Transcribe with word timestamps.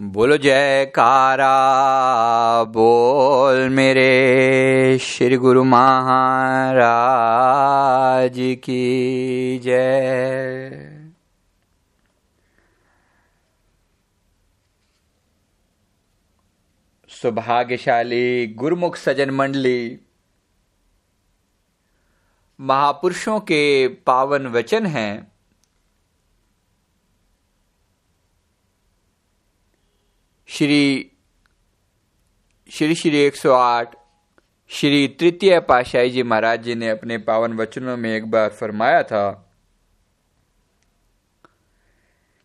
बोलो 0.00 0.36
जयकारा, 0.36 2.64
बोल 2.64 3.68
मेरे 3.68 4.98
श्री 4.98 5.36
गुरु 5.36 5.64
महाराज 5.64 8.34
की 8.38 9.58
जय। 9.58 11.02
सौभाग्यशाली 17.08 18.46
गुरुमुख 18.46 18.96
सजन 18.96 19.30
मंडली, 19.30 20.00
महापुरुषों 22.60 23.40
के 23.40 23.88
पावन 23.88 24.46
वचन 24.46 24.86
हैं। 24.86 25.29
श्री 30.50 31.10
श्री 32.72 32.94
श्री 32.94 33.30
108 33.30 33.86
श्री 34.68 35.08
तृतीय 35.08 35.60
पाशाही 35.60 36.10
जी 36.10 36.22
महाराज 36.22 36.62
जी 36.62 36.74
ने 36.74 36.88
अपने 36.88 37.18
पावन 37.18 37.52
वचनों 37.52 37.96
में 37.96 38.16
एक 38.16 38.30
बार 38.30 38.48
फरमाया 38.48 39.02
था 39.02 39.52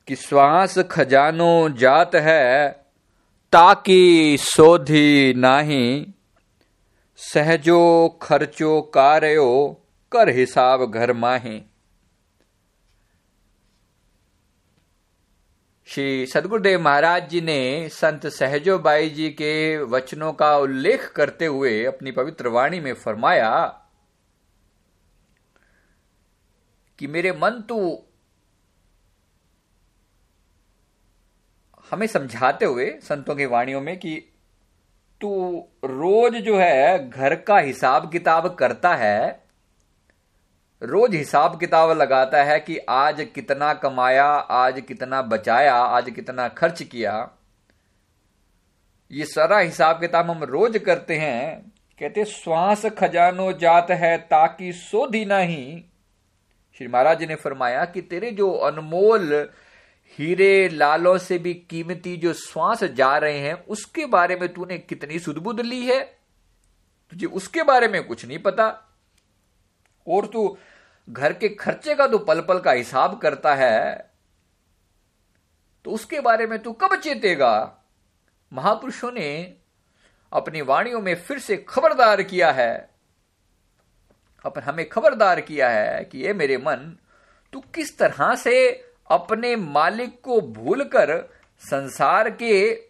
कि 0.08 0.16
श्वास 0.16 0.80
खजानो 0.80 1.70
जात 1.70 2.16
है, 2.16 2.70
ताकि 3.52 4.38
सोधी 4.40 5.34
नाही। 5.34 6.14
सहजो, 7.16 8.20
खर्चो, 8.22 8.82
कार्यो, 8.82 9.82
कर 10.12 10.30
हिसाब 10.30 10.92
घर 10.92 11.14
माही। 11.14 11.64
श्री 15.96 16.26
सदगुरुदेव 16.26 16.82
महाराज 16.82 17.30
जी 17.30 17.40
ने 17.42 17.90
संत 17.90 18.26
सहजोबाई 18.28 19.10
जी 19.10 19.30
के 19.32 19.78
वचनों 19.84 20.32
का 20.34 20.50
उल्लेख 20.58 21.08
करते 21.12 21.46
हुए 21.46 21.72
अपनी 21.86 22.12
पवित्र 22.12 22.48
वाणी 22.48 22.80
में 22.80 22.94
फरमाया 22.94 23.52
कि 27.00 27.08
मेरे 27.08 27.32
मन 27.32 27.62
तो 27.70 27.78
हमें 31.92 32.08
समझाते 32.08 32.66
हुए 32.66 32.90
संतों 33.04 33.36
की 33.36 33.46
वाणियों 33.46 33.82
में 33.82 33.96
कि 33.98 34.16
तू 35.22 35.34
रोज 35.86 36.36
जो 36.36 36.58
है 36.58 37.10
घर 37.10 37.36
का 37.36 37.60
हिसाब 37.60 38.12
किताब 38.12 38.54
करता 38.56 38.96
है 38.96 39.45
रोज 40.86 41.16
हिसाब 41.16 41.60
किताब 41.60 41.92
लगाता 41.92 42.44
है 42.44 42.60
कि 42.60 42.78
आज 42.78 43.28
कितना 43.36 43.74
कमाया, 43.74 44.26
आज 44.34 44.82
कितना 44.88 45.22
बचाया, 45.22 45.76
आज 45.76 46.10
कितना 46.10 46.48
खर्च 46.48 46.84
किया। 46.84 47.32
ये 49.12 49.26
सारा 49.26 49.60
हिसाब 49.60 50.00
किताब 50.00 50.32
हम 50.32 50.44
रोज 50.44 50.78
करते 50.78 51.18
हैं। 51.18 51.72
कहते 52.00 52.26
श्वास 52.26 52.86
खजानो 52.86 53.54
जात 53.54 53.92
है 53.92 54.18
ताकि 54.18 54.74
सोधी 54.74 55.26
नहीं। 55.26 55.84
श्री 56.78 56.88
महाराज 56.88 57.24
ने 57.24 57.36
फरमाया 57.36 57.86
कि 57.86 58.02
तेरे 58.02 58.32
जो 58.32 58.52
अनमोल 58.52 59.50
हीरे 60.20 60.70
लालों 60.70 61.18
से 61.18 61.38
भी 61.38 61.54
कीमती 61.54 62.18
जो 62.18 62.34
श्वास 62.34 62.84
जा 62.84 63.18
रहे 63.18 63.40
हैं, 63.40 63.54
उसके 63.54 64.06
बारे 64.06 64.36
में 64.36 64.54
तूने 64.54 64.78
कितनी 64.78 65.20
सुदबुद 65.20 65.62
ली 65.62 65.86
है? 65.86 66.04
तुझे 67.12 67.26
उसके 67.26 67.64
बारे 67.64 67.88
में 67.88 68.04
कुछ 68.04 68.26
नहीं 68.26 68.40
पता। 68.40 68.82
और 70.08 70.26
तू 70.26 70.58
घर 71.10 71.34
के 71.34 71.50
खर्चे 71.50 71.96
का 71.96 72.08
तो 72.08 72.18
पल 72.18 72.42
पल 72.42 72.60
का 72.60 72.72
हिसाब 72.72 73.20
करता 73.20 73.56
है 73.56 74.12
तो 75.86 75.92
उसके 75.92 76.20
बारे 76.20 76.48
में 76.48 76.60
तू 76.60 76.74
कब 76.74 76.96
चेतेगा? 76.96 77.78
महापुरुषों 78.54 79.12
ने 79.12 79.58
अपनी 80.34 80.62
वाणियों 80.62 81.02
में 81.02 81.16
फिर 81.16 81.40
से 81.40 81.58
खबरदार 81.58 82.24
किया 82.24 82.52
है। 82.52 82.90
अपन, 84.46 84.62
हमें 84.62 84.90
खबरदार 84.90 85.42
किया 85.42 85.70
है 85.70 86.06
कि 86.06 86.20
ये 86.20 86.34
मेरे 86.34 86.58
मन, 86.58 86.98
तू 87.54 87.60
किस 87.60 87.98
तरह 87.98 88.36
से 88.36 88.86
अपने 89.10 89.56
मालिक 89.56 90.22
को 90.22 90.42
भूलकर 90.42 91.34
संसार 91.60 92.30
के 92.30 92.85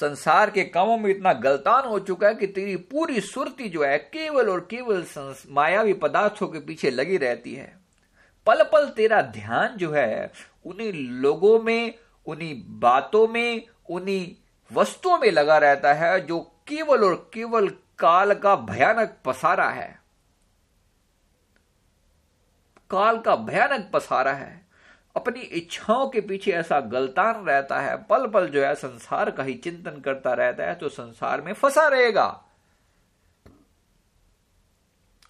संसार 0.00 0.50
के 0.50 0.64
कामों 0.64 0.98
में 0.98 1.10
इतना 1.10 1.32
गलतान 1.32 1.84
हो 1.84 1.98
चुका 1.98 2.28
है 2.28 2.34
कि 2.34 2.46
तेरी 2.46 2.76
पूरी 2.76 3.20
सुरती 3.20 3.68
जो 3.68 3.84
है 3.84 3.98
केवल 3.98 4.48
और 4.48 4.60
केवल 4.60 5.04
मायावी 5.50 5.92
पदार्थों 5.92 6.48
के 6.48 6.58
पीछे 6.58 6.90
लगी 6.90 7.16
रहती 7.16 7.54
है। 7.54 7.78
पल 8.46 8.62
पल 8.62 8.88
तेरा 8.88 9.22
ध्यान 9.22 9.76
जो 9.76 9.90
है, 9.92 10.32
उन्हीं 10.66 10.92
लोगों 11.10 11.60
में, 11.60 11.94
उन्हीं 12.26 12.62
बातों 12.80 13.28
में, 13.28 13.66
उन्हीं 13.90 14.34
वस्तुओं 14.72 15.18
में 15.18 15.30
लगा 15.30 15.58
रहता 15.58 15.92
है 15.92 16.26
जो 16.26 16.40
केवल 16.40 17.04
और 17.04 17.30
केवल 17.34 17.68
काल 17.98 18.34
का 18.34 18.56
भयानक 18.56 19.18
पसारा 19.24 19.68
है। 19.68 19.98
काल 22.90 23.18
का 23.18 23.36
भयानक 23.36 23.90
पसारा 23.92 24.32
है। 24.32 24.67
अपनी 25.18 25.40
इच्छाओं 25.40 26.08
के 26.08 26.20
पीछे 26.22 26.52
ऐसा 26.54 26.80
गलतान 26.88 27.44
रहता 27.46 27.80
है 27.80 27.96
पल 28.06 28.26
पल 28.26 28.48
जो 28.48 28.64
है 28.64 28.74
संसार 28.74 29.30
का 29.30 29.42
ही 29.42 29.54
चिंतन 29.54 30.00
करता 30.00 30.32
रहता 30.34 30.64
है 30.64 30.74
तो 30.74 30.88
संसार 30.88 31.40
में 31.40 31.52
फंसा 31.52 31.86
रहेगा। 31.88 32.26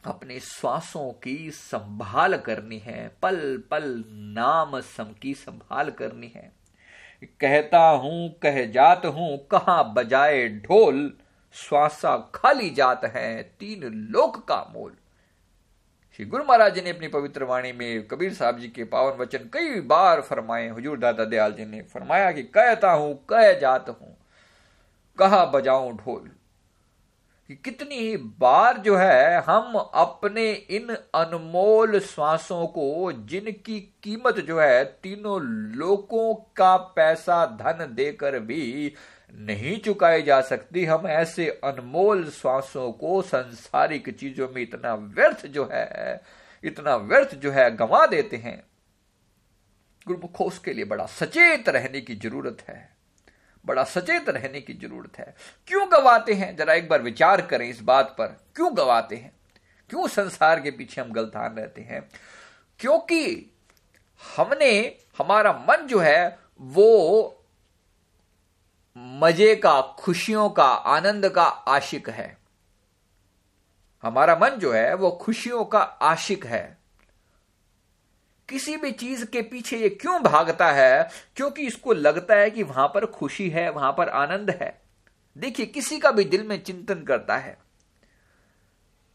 अपने 0.04 0.38
श्वासों 0.40 1.10
की 1.22 1.50
संभाल 1.50 2.36
करनी 2.38 2.78
है 2.78 3.08
पल 3.22 3.40
पल 3.70 3.84
नाम 4.34 4.78
सम 4.80 5.14
की 5.22 5.34
संभाल 5.34 5.90
करनी 5.90 6.32
है। 6.36 6.50
कहता 7.40 7.80
हूँ, 7.80 8.28
कह 8.42 8.64
जात 8.66 9.06
हूँ, 9.06 9.36
कहा 9.46 9.82
बजाए 9.92 10.46
ढोल, 10.58 11.12
श्वासा 11.54 12.16
खाली 12.34 12.70
जात 12.70 13.04
है, 13.06 13.42
तीन 13.60 13.84
लोक 14.12 14.36
का 14.48 14.60
मोल। 14.72 14.92
श्री 16.18 16.26
गुरु 16.26 16.44
महाराज 16.44 16.74
जी 16.74 16.80
ने 16.80 16.90
अपनी 16.90 17.08
पवित्र 17.08 17.44
वाणी 17.44 17.72
में 17.72 18.06
कबीर 18.06 18.32
साहब 18.34 18.58
जी 18.58 18.68
के 18.68 18.84
पावन 18.84 19.18
वचन 19.18 19.38
कई 19.38 19.80
बार 19.80 20.20
फरमाए। 20.20 20.68
हुजूर 20.68 20.98
दादा 20.98 21.24
दयाल 21.24 21.52
जी 21.52 21.64
ने 21.64 21.82
फरमाया 21.82 22.32
कि 22.32 22.42
कहता 22.42 22.92
हूँ, 22.92 23.14
कह 23.26 23.52
जात 23.52 23.88
हूँ, 23.88 24.16
कहा 25.18 25.44
बजाऊं 25.44 25.96
ढोल। 25.96 26.30
कि 27.48 27.54
कितनी 27.54 27.94
ही 27.94 28.16
बार 28.16 28.78
जो 28.78 28.96
है 28.96 29.40
हम 29.40 29.74
अपने 29.74 30.52
इन 30.52 30.88
अनमोल 31.14 31.98
श्वासों 32.00 32.66
को, 32.66 33.12
जिनकी 33.12 33.80
कीमत 34.02 34.40
जो 34.40 34.60
है, 34.60 34.84
तीनों 34.84 35.40
लोगों 35.76 36.34
का 36.56 36.76
पैसा 36.76 37.44
धन 37.46 37.94
देकर 37.94 38.38
भी 38.38 38.94
नहीं 39.34 39.80
चुकाई 39.80 40.22
जा 40.22 40.40
सकती। 40.40 40.84
हम 40.84 41.06
ऐसे 41.06 41.48
अनमोल 41.48 42.30
श्वासों 42.30 42.92
को 42.92 43.22
संसारिक 43.22 44.18
चीज़ों 44.18 44.48
में 44.48 44.62
इतना 44.62 44.94
व्यर्थ 44.94 45.46
जो 45.46 45.68
है, 45.72 46.20
इतना 46.64 46.96
व्यर्थ 46.96 47.34
जो 47.34 47.50
है 47.50 47.76
गंवा 47.76 48.06
देते 48.06 48.36
हैं। 48.36 48.62
गुरुमुखो, 50.06 50.44
उसके 50.44 50.72
लिए 50.72 50.84
बड़ा 50.84 51.06
सचेत 51.06 51.68
रहने 51.68 52.00
की 52.00 52.14
ज़रूरत 52.14 52.58
है। 52.68 52.96
बड़ा 53.66 53.84
सचेत 53.84 54.28
रहने 54.28 54.60
की 54.60 54.74
ज़रूरत 54.74 55.18
है। 55.18 55.34
क्यों 55.66 55.92
गवाते 55.92 56.34
हैं? 56.34 56.56
जरा 56.56 56.74
एक 56.74 56.88
बार 56.88 57.02
विचार 57.02 57.42
करें 57.42 57.68
इस 57.68 57.80
बात 57.80 58.06
पर। 58.18 58.26
क्यों 58.26 58.76
गवाते 58.76 59.16
हैं? 59.16 59.32
क्यों 59.90 60.08
संसार 60.08 60.60
के 60.60 60.70
पीछे 60.70 61.00
हम 61.00 61.12
गलतान 61.12 61.56
रहते 61.56 61.82
हैं? 61.82 62.08
क्योंकि 62.78 63.52
हमने, 64.36 64.96
हमारा 65.18 65.52
मन 65.52 65.86
जो 65.86 65.98
है, 65.98 66.38
वो 66.60 67.34
मज़े 69.00 69.56
का, 69.56 69.80
खुशियों 69.80 70.50
का, 70.50 70.66
आनंद 70.66 71.28
का 71.28 71.44
आशिक 71.44 72.10
है। 72.10 72.38
हमारा 74.02 74.38
मन 74.42 74.48
जो 74.48 74.72
है, 74.72 74.94
वो 74.94 75.10
खुशियों 75.10 75.64
का 75.64 75.78
आशिक 75.78 76.46
है। 76.46 76.78
किसी 78.48 78.76
भी 78.76 78.92
चीज़ 78.92 79.24
के 79.24 79.42
पीछे 79.42 79.76
ये 79.76 79.88
क्यों 79.88 80.22
भागता 80.22 80.70
है? 80.72 81.08
क्योंकि 81.36 81.62
इसको 81.62 81.92
लगता 81.92 82.34
है 82.34 82.50
कि 82.50 82.62
वहाँ 82.62 82.88
पर 82.88 83.06
खुशी 83.06 83.50
है, 83.50 83.70
वहाँ 83.70 83.94
पर 83.98 84.08
आनंद 84.08 84.50
है। 84.50 84.82
देखिए, 85.38 85.66
किसी 85.66 85.98
का 85.98 86.10
भी 86.10 86.24
दिल 86.24 86.42
में 86.42 86.62
चिंतन 86.62 87.02
करता 87.02 87.36
है। 87.36 87.67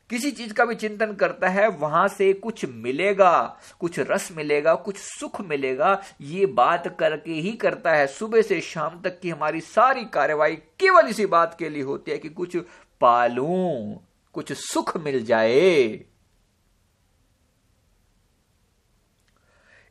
किसी 0.10 0.32
चीज़ 0.32 0.54
का 0.54 0.66
भी 0.66 0.76
चिंतन 0.76 1.14
करता 1.14 1.50
है, 1.50 1.68
वहाँ 1.68 2.08
से 2.08 2.34
कुछ 2.34 2.66
मिलेगा, 2.66 3.60
कुछ 3.80 4.00
रस 4.00 4.30
मिलेगा, 4.32 4.76
कुछ 4.76 4.98
सुख 4.98 5.42
मिलेगा, 5.42 6.04
ये 6.22 6.46
बात 6.46 6.88
करके 7.00 7.32
ही 7.32 7.52
करता 7.52 7.94
है। 7.94 8.08
सुबह 8.08 8.42
से 8.42 8.62
शाम 8.62 9.02
तक 9.02 9.20
की 9.20 9.30
हमारी 9.30 9.62
सारी 9.62 10.06
कार्यवाही 10.06 10.56
केवल 10.56 11.08
इसी 11.08 11.26
बात 11.26 11.56
के 11.60 11.70
लिए 11.70 11.84
होती 11.84 12.12
है 12.12 12.18
कि 12.18 12.30
कुछ 12.30 12.58
पालू, 13.02 14.00
कुछ 14.34 14.54
सुख 14.54 14.98
मिल 14.98 15.26
जाए। 15.26 16.06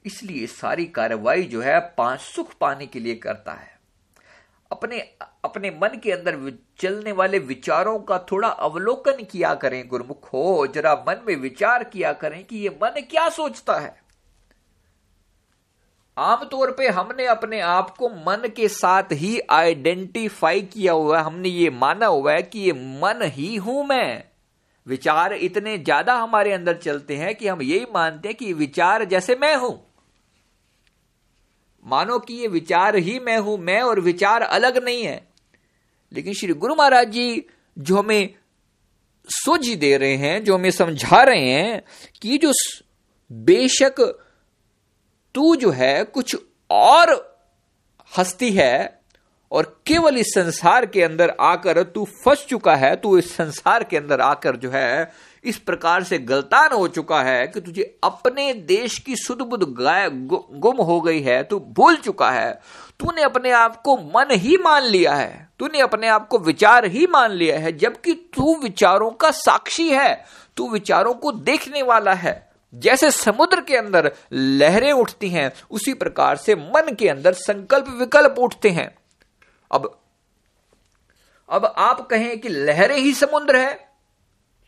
इसलिए 0.07 0.47
सारी 0.47 0.87
कार्रवाई 0.87 1.43
जो 1.43 1.61
है 1.61 1.81
पाँच 1.81 2.21
सुख 2.21 2.55
पाने 2.61 2.87
के 2.87 3.01
लिए 3.01 3.15
करता 3.15 3.53
है। 3.53 3.72
अपने 4.73 4.99
अपने 5.45 5.71
मन 5.73 5.99
के 6.03 6.13
अंदर 6.13 6.37
चलने 6.81 7.13
वाले 7.13 7.39
विचारों 7.41 7.99
का 8.01 8.19
थोड़ा 8.31 8.49
अवलोकन 8.49 9.23
किया 9.23 9.55
करें 9.55 9.87
गुरुमुख 9.89 10.33
हो, 10.33 10.67
जरा 10.67 10.95
मन 11.09 11.21
में 11.29 11.35
विचार 11.37 11.85
किया 11.85 12.13
करें 12.15 12.45
कि 12.45 12.59
ये 12.59 12.79
मन 12.83 13.01
क्या 13.11 13.29
सोचता 13.31 13.79
है। 13.81 13.95
आमतौर 16.17 16.71
पे 16.71 16.89
हमने 16.89 17.27
अपने 17.27 17.61
आप 17.61 17.91
को 17.91 18.09
मन 18.09 18.49
के 18.57 18.69
साथ 18.71 19.13
ही 19.13 19.39
आइडेंटिफाई 19.51 20.61
किया 20.63 20.93
हुआ 20.93 21.19
है, 21.19 21.25
हमने 21.25 21.49
ये 21.49 21.71
माना 21.71 22.07
हुआ 22.07 22.33
है 22.33 22.43
कि 22.43 22.61
ये 22.61 22.73
मन 22.73 23.23
ही 23.25 23.55
हूँ 23.57 23.85
मैं। 23.87 24.25
विचार 24.87 25.33
इतने 25.33 25.79
ज़्यादा 25.79 26.15
हमारे 26.15 26.53
अंदर 26.53 26.77
चलते 26.77 27.17
हैं 27.17 27.35
कि 27.35 27.49
हम 27.49 27.63
यही 27.63 27.87
मानते 27.95 28.29
हैं 28.29 28.37
कि 28.37 28.53
विचार 28.55 29.05
जैसे 29.05 29.37
मैं 29.37 29.55
हूँ। 29.57 29.75
मानो 31.85 32.19
कि 32.19 32.35
ये 32.35 32.49
विचार 32.49 32.97
ही 32.97 33.19
मैं 33.19 33.39
हूँ, 33.39 33.59
मैं 33.59 33.81
और 33.83 34.01
विचार 34.01 34.43
अलग 34.43 34.85
नहीं 34.85 35.03
है। 35.05 35.21
लेकिन 36.13 36.35
श्री 36.35 36.53
गुरु 36.53 36.75
महाराज 36.75 37.09
जी 37.09 37.45
जो 37.79 37.97
हमें 37.97 38.35
सूझ 39.27 39.69
दे 39.69 39.97
रहे 39.97 40.17
हैं, 40.17 40.45
जो 40.45 40.55
हमें 40.55 40.71
समझा 40.71 41.23
रहे 41.23 41.51
हैं 41.51 41.83
कि 42.23 42.39
जो 42.39 42.53
बेशक 43.31 44.01
तू 45.35 45.55
जो 45.57 45.71
है, 45.71 46.05
कुछ 46.05 46.37
और 46.71 47.11
हस्ती 48.13 48.51
है 48.53 49.01
और 49.53 49.83
केवल 49.87 50.17
इस 50.19 50.35
संसार 50.35 50.87
के 50.87 51.03
अंदर 51.03 51.35
आकर 51.41 51.83
तू 51.83 52.05
फंस 52.25 52.47
चुका 52.49 52.75
है, 52.77 52.95
तू 52.97 53.19
इस 53.19 53.35
संसार 53.37 53.85
के 53.85 53.97
अंदर 53.97 54.21
आकर 54.21 54.57
जो 54.57 54.71
है 54.71 55.11
इस 55.45 55.59
प्रकार 55.59 56.03
से 56.03 56.19
गलतान 56.19 56.73
हो 56.73 56.89
चुका 56.89 57.23
है 57.23 57.47
कि 57.47 57.61
तुझे 57.61 57.99
अपने 58.05 58.55
देश 58.55 58.99
की 58.99 59.17
सुध 59.17 59.39
बुद्ध 59.39 59.67
गाय 59.69 60.11
गुम 60.53 60.77
हो 60.77 61.01
गई 61.01 61.21
है, 61.21 61.43
तू 61.43 61.61
भूल 61.61 61.97
चुका 61.97 62.31
है। 62.31 62.61
तूने 63.01 63.23
अपने 63.23 63.51
आप 63.51 63.83
को 63.83 63.97
मन 63.97 64.27
ही 64.31 64.57
मान 64.57 64.83
लिया 64.83 65.15
है। 65.15 65.51
तूने 65.59 65.81
अपने 65.81 66.09
आप 66.09 66.29
को 66.29 66.39
विचार 66.39 66.85
ही 66.85 67.07
मान 67.07 67.31
लिया 67.31 67.59
है, 67.59 67.79
जबकि 67.79 68.13
तू 68.13 68.57
विचारों 68.57 69.11
का 69.11 69.31
साक्षी 69.31 69.91
है। 69.91 70.25
तू 70.57 70.71
विचारों 70.71 71.15
को 71.15 71.33
देखने 71.33 71.83
वाला 71.83 72.15
है। 72.15 72.53
जैसे 72.75 73.11
समुद्र 73.11 73.61
के 73.61 73.77
अंदर 73.77 74.13
लहरें 74.33 74.93
उठती 74.93 75.29
हैं, 75.29 75.53
उसी 75.71 75.95
प्रकार 75.95 76.37
से 76.37 76.55
मन 76.55 76.95
के 76.95 77.09
अंदर 77.09 77.33
संकल्प 77.33 77.89
विकल्प 77.89 78.35
उठते 78.39 78.71
हैं। 78.71 78.95
अब 79.73 80.01
अब 81.51 81.75
आप 81.79 82.09
कहें 82.09 82.41
कि 82.41 82.49
लहरें 82.49 82.97
ही 82.97 83.15
समुद्र 83.15 83.57
है। 83.57 83.92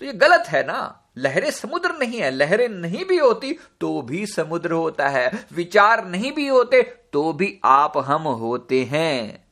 तो 0.01 0.07
ये 0.07 0.13
गलत 0.13 0.45
है 0.49 0.67
ना? 0.67 1.01
लहरें 1.17 1.51
समुद्र 1.51 1.91
नहीं 1.93 2.21
है, 2.21 2.31
लहरें 2.31 2.69
नहीं 2.69 3.05
भी 3.05 3.19
होती 3.19 3.53
तो 3.81 4.01
भी 4.03 4.27
समुद्र 4.27 4.73
होता 4.73 5.09
है। 5.09 5.31
विचार 5.53 6.05
नहीं 6.07 6.33
भी 6.33 6.47
होते 6.49 6.83
तो 7.13 7.33
भी 7.33 7.59
आप 7.65 7.99
हम 7.99 8.23
होते 8.23 8.83
हैं। 8.85 9.45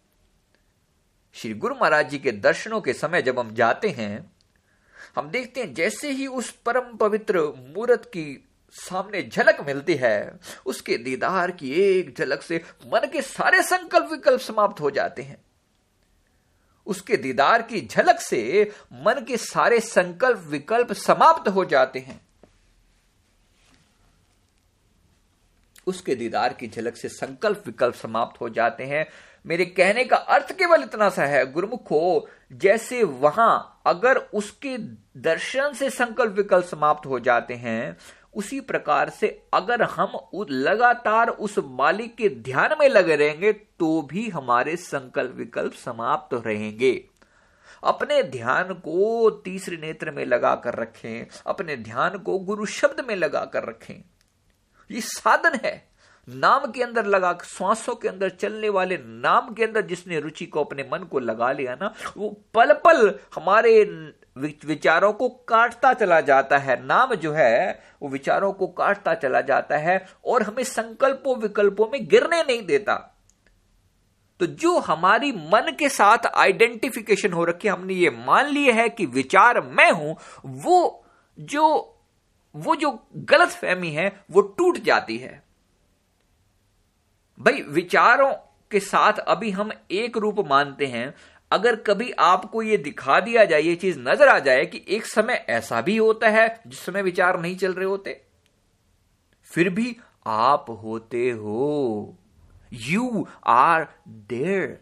श्री 1.35 1.53
गुरु 1.55 1.75
महाराज 1.75 2.11
जी 2.11 2.19
के 2.19 2.33
दर्शनों 2.33 2.81
के 2.81 2.93
समय 2.93 3.23
जब 3.23 3.39
हम 3.39 3.55
जाते 3.55 3.89
हैं, 3.89 4.31
हम 5.17 5.29
देखते 5.31 5.61
हैं 5.61 5.73
जैसे 5.75 6.11
ही 6.11 6.27
उस 6.27 6.51
परम 6.67 6.97
पवित्र 6.97 7.41
मूर्त 7.77 8.05
की 8.07 8.49
सामने 8.77 9.23
झलक 9.23 9.61
मिलती 9.67 9.95
है, 9.95 10.41
उसके 10.67 10.97
दीदार 10.97 11.51
की 11.51 11.73
एक 11.73 12.15
झलक 12.19 12.43
से 12.43 12.61
मन 12.87 13.09
के 13.13 13.23
सारे 13.23 13.63
संकल्प 13.63 14.11
विकल्प 14.11 14.41
समाप्त 14.41 14.81
हो 14.81 14.91
जाते 14.91 15.23
हैं। 15.23 15.37
उसके 16.87 17.17
दीदार 17.17 17.63
की 17.63 17.81
झलक 17.87 18.21
से 18.21 18.73
मन 18.93 19.25
के 19.29 19.37
सारे 19.37 19.81
संकल्प 19.81 20.39
विकल्प 20.39 20.93
समाप्त 20.93 21.49
हो 21.49 21.65
जाते 21.65 21.99
हैं। 21.99 22.21
उसके 25.87 26.15
दीदार 26.15 26.53
की 26.53 26.69
झलक 26.69 26.97
से 26.97 27.09
संकल्प 27.09 27.63
विकल्प 27.67 27.95
समाप्त 27.95 28.41
हो 28.41 28.49
जाते 28.49 28.85
हैं। 28.85 29.07
मेरे 29.47 29.65
कहने 29.65 30.05
का 30.05 30.17
अर्थ 30.17 30.53
केवल 30.53 30.83
इतना 30.83 31.09
सा 31.09 31.25
है, 31.25 31.53
गुरुमुखो, 31.53 32.29
जैसे 32.53 33.03
वहाँ 33.03 33.83
अगर 33.87 34.17
उसके 34.17 34.79
दर्शन 35.21 35.73
से 35.73 35.91
संकल्प 35.91 36.33
विकल्प 36.33 36.65
समाप्त 36.65 37.07
हो 37.07 37.21
जाते 37.21 37.55
हैं 37.55 37.97
उसी 38.35 38.61
प्रकार 38.61 39.11
से 39.11 39.29
अगर 39.55 39.83
हम 39.83 40.13
लगातार 40.51 41.29
उस 41.29 41.59
मालिक 41.65 42.15
के 42.17 42.29
ध्यान 42.43 42.75
में 42.81 42.89
लगे 42.89 43.17
रहेंगे 43.17 43.53
तो 43.53 44.01
भी 44.03 44.29
हमारे 44.29 44.77
संकल्प 44.77 45.35
विकल्प 45.37 45.73
समाप्त 45.75 46.35
रहेंगे। 46.47 46.93
अपने 47.83 48.23
ध्यान 48.23 48.73
को 48.75 49.31
तीसरे 49.45 49.77
नेत्र 49.77 50.11
में 50.11 50.25
लगा 50.27 50.55
कर 50.55 50.75
रखें, 50.75 51.27
अपने 51.47 51.77
ध्यान 51.77 52.19
को 52.19 52.39
गुरु 52.39 52.67
शब्द 52.67 53.05
में 53.09 53.15
लगा 53.17 53.45
कर 53.45 53.65
रखें। 53.65 54.03
ये 54.91 55.01
साधन 55.01 55.59
है। 55.65 55.93
नाम 56.29 56.71
के 56.73 56.83
अंदर 56.83 57.07
लगा, 57.07 57.37
श्वासों 57.45 57.95
के 57.95 58.09
अंदर 58.09 58.29
चलने 58.31 58.69
वाले 58.69 58.97
नाम 58.99 59.53
के 59.55 59.65
अंदर 59.65 59.83
जिसने 59.83 60.21
रुचि 60.21 60.47
को 60.47 60.65
अपने 60.65 60.83
मन 60.93 61.05
को 61.05 61.19
लगा 61.19 61.51
लिया 61.53 61.75
ना, 61.75 61.93
वो 62.17 62.29
पल 62.55 62.73
पल 62.85 63.19
हमारे 63.35 63.85
विचारों 64.37 65.13
को 65.13 65.29
काटता 65.29 65.93
चला 65.95 66.21
जाता 66.21 66.59
है। 66.59 66.87
नाम 66.87 67.15
जो 67.15 67.33
है, 67.33 67.83
वो 68.03 68.09
विचारों 68.09 68.53
को 68.53 68.67
काटता 68.67 69.15
चला 69.15 69.41
जाता 69.41 69.77
है 69.77 70.07
और 70.25 70.43
हमें 70.43 70.65
संकल्पों, 70.65 71.37
विकल्पों 71.37 71.87
में 71.87 72.09
गिरने 72.09 72.43
नहीं 72.43 72.67
देता। 72.67 73.09
तो 74.41 74.47
जो 74.47 74.79
हमारी 74.79 75.33
मन 75.33 75.77
के 75.79 75.89
साथ 75.89 76.19
आइडेंटिफिकेशन 76.35 77.33
हो 77.33 77.45
रखी 77.45 77.69
हमने 77.69 77.95
ये 77.95 78.11
मान 78.11 78.47
लिया 78.47 78.75
है 78.75 78.89
कि 78.89 79.07
विचार 79.07 79.61
मैं 79.61 79.91
हूँ, 79.91 80.17
वो 80.47 81.05
जो 81.41 81.89
वो 82.57 82.77
जो 82.77 83.07
गलत 83.17 83.49
फहमी 83.49 83.91
है, 83.91 84.25
वो 84.31 84.41
टूट 84.41 84.79
जाती 84.79 85.19
है। 85.19 85.43
भाई, 87.41 87.63
विचारों 87.63 88.33
के 88.71 88.81
साथ 88.81 89.13
अभी 89.13 89.51
हम 89.51 89.73
एक 89.91 90.17
रूप 90.17 90.39
मानते 90.39 90.87
हैं 90.87 91.15
अगर 91.53 91.77
कभी 91.77 92.11
आपको 92.21 92.63
ये 92.63 92.77
दिखा 92.79 93.19
दिया 93.21 93.45
जाए, 93.45 93.61
ये 93.61 93.75
चीज़ 93.77 93.99
नज़र 94.01 94.29
आ 94.29 94.39
जाए 94.39 94.65
कि 94.67 94.85
एक 94.89 95.07
समय 95.07 95.45
ऐसा 95.51 95.81
भी 95.81 95.97
होता 95.97 96.29
है 96.29 96.49
जिस 96.67 96.81
समय 96.81 97.03
विचार 97.03 97.41
नहीं 97.41 97.57
चल 97.57 97.73
रहे 97.73 97.87
होते, 97.87 98.21
फिर 99.51 99.69
भी 99.71 99.97
आप 100.27 100.67
होते 100.83 101.29
हो। 101.31 102.17
यू 102.73 103.27
आर 103.47 103.87
देर 104.09 104.79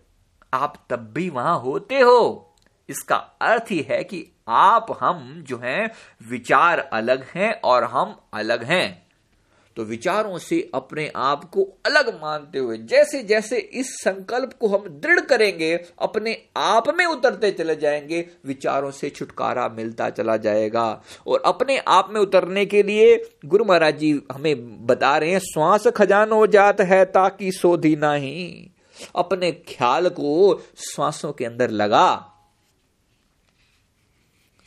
आप 0.55 0.75
तब 0.91 1.11
भी 1.15 1.29
वहाँ 1.31 1.59
होते 1.61 2.01
हो। 2.01 2.47
इसका 2.89 3.17
अर्थ 3.17 3.71
ही 3.71 3.81
है 3.81 4.03
कि 4.05 4.27
आप, 4.49 4.87
हम 5.01 5.43
जो 5.47 5.59
हैं, 5.59 5.91
विचार 6.29 6.79
अलग 6.79 7.25
हैं 7.35 7.53
और 7.61 7.85
हम 7.85 8.17
अलग 8.35 8.63
हैं। 8.65 9.10
तो 9.77 9.85
विचारों 9.85 10.39
से 10.39 10.71
अपने 10.75 11.13
आप 11.17 11.45
को 11.45 11.79
अलग 11.87 12.23
मानते 12.23 12.59
हुए, 12.59 12.79
जैसे 12.79 13.23
जैसे 13.23 13.59
इस 13.59 13.87
संकल्प 13.91 14.53
को 14.61 14.69
हम 14.69 14.89
दृढ़ 14.89 15.21
करेंगे, 15.21 15.85
अपने 15.99 16.43
आप 16.57 16.85
में 16.99 17.07
उतरते 17.07 17.51
चले 17.51 17.77
जाएँगे, 17.77 18.29
विचारों 18.47 18.91
से 18.91 19.11
छुटकारा 19.11 19.69
मिलता 19.69 20.11
चला 20.11 20.37
जाएगा। 20.37 21.03
और 21.27 21.43
अपने 21.47 21.79
आप 21.79 22.09
में 22.13 22.21
उतरने 22.21 22.67
के 22.67 22.83
लिए 22.83 23.31
गुरु 23.47 23.65
महाराज 23.65 23.99
जी 23.99 24.23
हमें 24.33 24.87
बता 24.87 25.19
रहे 25.19 25.31
हैं, 25.31 25.39
श्वास 25.39 25.87
खजान 25.87 26.31
हो 26.31 26.47
जात 26.47 26.81
है 26.81 27.05
ताकि 27.05 27.53
सोधी 27.53 27.97
नहीं। 27.97 28.67
अपने 29.17 29.53
ख्याल 29.53 30.09
को 30.09 30.63
श्वासों 30.77 31.33
के 31.33 31.45
अंदर 31.45 31.71
लगा 31.71 32.30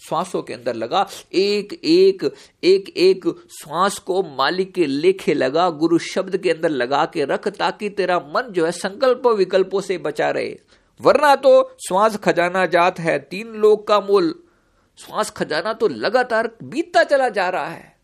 श्वासों 0.08 0.42
के 0.44 0.54
अंदर 0.54 0.74
लगा। 0.74 1.08
एक 1.34 1.74
एक 1.84 2.36
एक 2.64 2.90
एक 2.90 3.26
श्वास 3.60 4.00
को 4.00 4.24
मालिक 4.24 4.74
के 4.74 4.86
लेखे 4.86 5.34
लगा, 5.34 5.70
गुरु 5.70 5.98
शब्द 5.98 6.38
के 6.38 6.52
अंदर 6.52 6.70
लगा 6.70 7.06
के 7.06 7.26
रख 7.26 7.48
ताकि 7.48 7.90
तेरा 7.90 8.20
मन 8.20 8.52
जो 8.52 8.66
है 8.66 8.72
संकल्प 8.72 9.28
विकल्पों 9.28 9.82
से 9.82 9.98
बचा 9.98 10.30
रहे। 10.30 10.60
वरना 11.02 11.36
तो 11.36 11.76
श्वास 11.88 12.18
खजाना 12.18 12.66
जात 12.66 13.00
है, 13.00 13.20
तीन 13.20 13.48
लोग 13.48 13.88
का 13.88 14.00
मूल। 14.00 14.44
श्वास 14.98 15.30
खजाना 15.30 15.74
तो 15.74 15.88
लगातार 15.88 16.52
बीतता 16.64 17.04
चला 17.04 17.30
जा 17.30 17.50
रहा 17.50 17.68
है। 17.68 17.98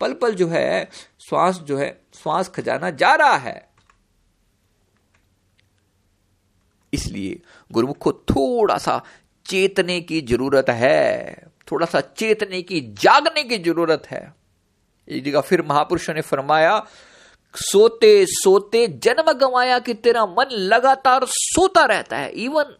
पल 0.00 0.12
पल 0.12 0.34
जो 0.34 0.48
है, 0.48 0.90
श्वास 1.28 1.56
जो 1.56 1.76
है, 1.76 2.04
श्वास 2.14 2.48
खजाना 2.48 2.90
जा 2.90 3.14
रहा 3.14 3.36
है। 3.36 3.68
इसलिए 6.92 7.40
गुरुमुख 7.72 7.98
को 7.98 8.12
थोड़ा 8.12 8.78
सा 8.78 9.02
चेतने 9.48 10.00
की 10.00 10.20
ज़रूरत 10.20 10.70
है, 10.70 11.46
थोड़ा 11.72 11.86
सा 11.86 12.00
चेतने 12.00 12.62
की 12.62 12.80
जागने 12.80 13.42
की 13.42 13.58
ज़रूरत 13.58 14.02
है। 14.10 14.34
एक 15.08 15.24
जगह 15.24 15.40
फिर 15.40 15.62
महापुरुषों 15.62 16.14
ने 16.14 16.20
फरमाया, 16.20 16.86
सोते 17.54 18.26
सोते 18.26 18.86
जन्म 18.88 19.32
गंवाया 19.32 19.78
कि 19.78 19.94
तेरा 19.94 20.26
मन 20.26 20.50
लगातार 20.50 21.24
सोता 21.24 21.84
रहता 21.84 22.16
है। 22.16 22.30
इवन 22.30 22.76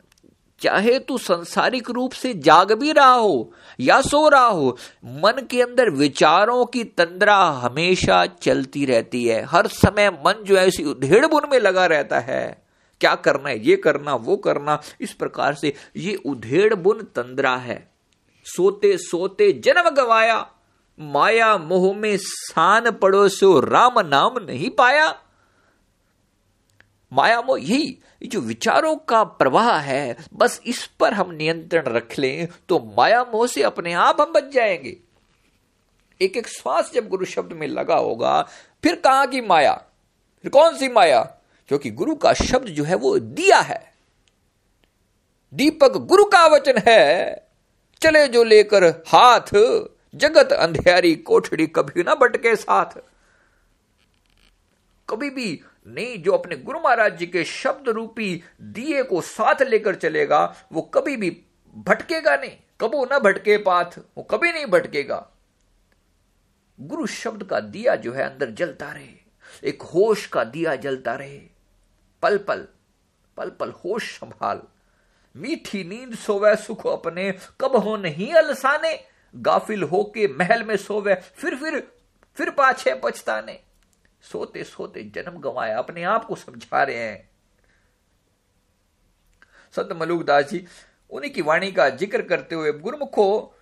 चाहे 0.61 0.99
तू 0.99 1.19
संसारिक 1.19 1.91
रूप 1.91 2.13
से 2.13 2.35
जाग 2.35 2.73
भी 2.73 2.93
रहा 2.93 3.13
हो 3.13 3.53
या 3.81 4.01
सो 4.01 4.29
रहा 4.29 4.47
हो, 4.47 4.77
मन 5.05 5.47
के 5.51 5.63
अंदर 5.63 5.91
विचारों 5.91 6.65
की 6.67 6.85
तंद्रा 6.85 7.37
हमेशा 7.37 8.27
चलती 8.27 8.85
रहती 8.85 9.25
है। 9.25 9.43
हर 9.43 9.67
समय 9.67 10.11
मन 10.11 10.43
जो 10.43 10.57
है 10.57 10.67
उसी 10.67 10.85
उधेड़ 10.85 11.27
में 11.27 11.59
लगा 11.59 11.87
रहता 11.87 12.21
है। 12.21 12.66
क्या 13.01 13.15
करना 13.15 13.49
है, 13.49 13.59
ये 13.67 13.77
करना, 13.77 14.15
वो 14.15 14.37
करना, 14.37 14.81
इस 15.01 15.13
प्रकार 15.13 15.55
से 15.55 15.73
ये 15.97 16.15
उधेड़ 16.17 16.75
बुन 16.75 17.03
तंद्रा 17.03 17.57
है। 17.57 17.91
सोते 18.45 18.97
सोते 18.99 19.53
जन्म 19.53 19.91
गवाया, 19.91 20.51
माया 21.01 21.57
मोह 21.59 21.95
में 21.97 22.17
सान 22.21 22.91
पड़ो 22.91 23.29
सो 23.29 23.61
राम 23.61 24.01
नाम 24.01 24.39
नहीं 24.39 24.71
पाया। 24.71 25.09
माया 27.13 27.41
मोह, 27.41 27.59
यही 27.61 27.99
जो 28.27 28.41
विचारों 28.41 28.97
का 28.97 29.23
प्रवाह 29.25 29.79
है, 29.79 30.17
बस 30.35 30.61
इस 30.67 30.87
पर 31.01 31.15
हम 31.15 31.31
नियंत्रण 31.31 31.83
रख 31.83 32.19
लें 32.19 32.49
तो 32.69 32.79
माया 32.97 33.23
मोह 33.25 33.47
से 33.47 33.63
अपने 33.63 33.93
आप 33.93 34.21
हम 34.21 34.33
बच 34.33 34.45
जाएँगे। 34.45 34.97
एक 36.21 36.37
एक 36.37 36.49
श्वास 36.49 36.91
जब 36.95 37.09
गुरु 37.09 37.25
शब्द 37.25 37.53
में 37.53 37.67
लगा 37.67 37.97
होगा, 37.97 38.43
फिर 38.83 38.95
कहा 38.95 39.27
की 39.27 39.41
माया? 39.41 39.75
फिर 40.43 40.51
कौन 40.51 40.77
सी 40.77 40.89
माया? 40.89 41.23
क्योंकि 41.69 41.91
गुरु 41.91 42.15
का 42.15 42.33
शब्द 42.33 42.69
जो 42.69 42.85
है 42.85 42.95
वो 42.95 43.19
दिया 43.19 43.59
है। 43.59 43.95
दीपक 45.55 45.93
गुरु 45.93 46.25
का 46.25 46.47
वचन 46.47 46.83
है, 46.89 47.37
चले 48.03 48.29
जो 48.29 48.45
लेकर 48.45 48.85
हाथ, 48.85 49.79
जगत 50.15 50.53
अंधेरी 50.53 51.15
कोठड़ी 51.15 51.67
कभी 51.67 52.03
ना 52.03 52.15
बटके 52.15 52.57
साथ। 52.57 52.99
कभी 55.11 55.31
भी 55.31 55.63
नहीं, 55.87 56.23
जो 56.23 56.33
अपने 56.33 56.57
गुरु 56.57 56.79
महाराज 56.79 57.19
जी 57.19 57.27
के 57.27 57.45
शब्द 57.45 57.89
रूपी 57.89 58.43
दिए 58.61 59.03
को 59.03 59.21
साथ 59.21 59.63
लेकर 59.63 59.95
चलेगा, 59.95 60.55
वो 60.73 60.83
कभी 60.83 61.17
भी 61.17 61.43
भटकेगा 61.77 62.37
नहीं। 62.37 62.57
कबो 62.81 63.05
ना 63.05 63.19
भटके 63.19 63.59
पाथ, 63.59 63.99
वो 64.17 64.23
कभी 64.23 64.53
नहीं 64.53 64.67
भटकेगा। 64.67 65.29
गुरु 66.81 67.07
शब्द 67.07 67.45
का 67.45 67.61
दिया 67.61 67.95
जो 67.95 68.13
है, 68.13 68.23
अंदर 68.23 68.51
जलता 68.51 68.93
रहे। 68.93 69.27
एक 69.65 69.83
होश 69.83 70.27
का 70.27 70.45
दिया 70.45 70.77
जलता 70.77 71.15
रहे। 71.15 71.56
पल 72.23 72.39
पल 72.39 72.67
पल 73.39 73.51
पल 73.51 73.71
होश 73.85 74.11
संभाल। 74.19 74.63
मीठी 75.35 75.83
नींद 75.85 76.15
सोवे 76.17 76.55
सुख 76.57 76.87
अपने 76.87 77.31
कब 77.61 77.77
हो 77.77 77.97
नहीं 77.97 78.33
अलसाने। 78.35 78.99
गाफिल 79.35 79.83
होके 79.83 80.27
महल 80.29 80.63
में 80.65 80.77
सोवे 80.77 81.15
फिर 81.15 81.57
फिर 81.57 81.81
फिर 82.37 82.51
पाछे 82.51 82.95
पछताने। 82.95 83.59
सोते 84.25 84.65
सोते 84.65 85.03
जन्म 85.15 85.39
गंवाया 85.41 85.79
अपने 85.79 86.03
आप 86.05 86.25
को 86.25 86.37
समझा 86.37 86.83
रहे 86.83 86.97
हैं। 86.97 87.29
संत 89.75 89.93
मलुकदास 89.93 90.45
जी, 90.45 90.67
उन्हीं 91.13 91.33
की 91.33 91.43
वाणी 91.43 91.71
का 91.73 91.89
ज़िक्र 91.91 92.23
करते 92.23 92.55
हुए 92.55 92.73
गुरुमुखो, 92.73 93.55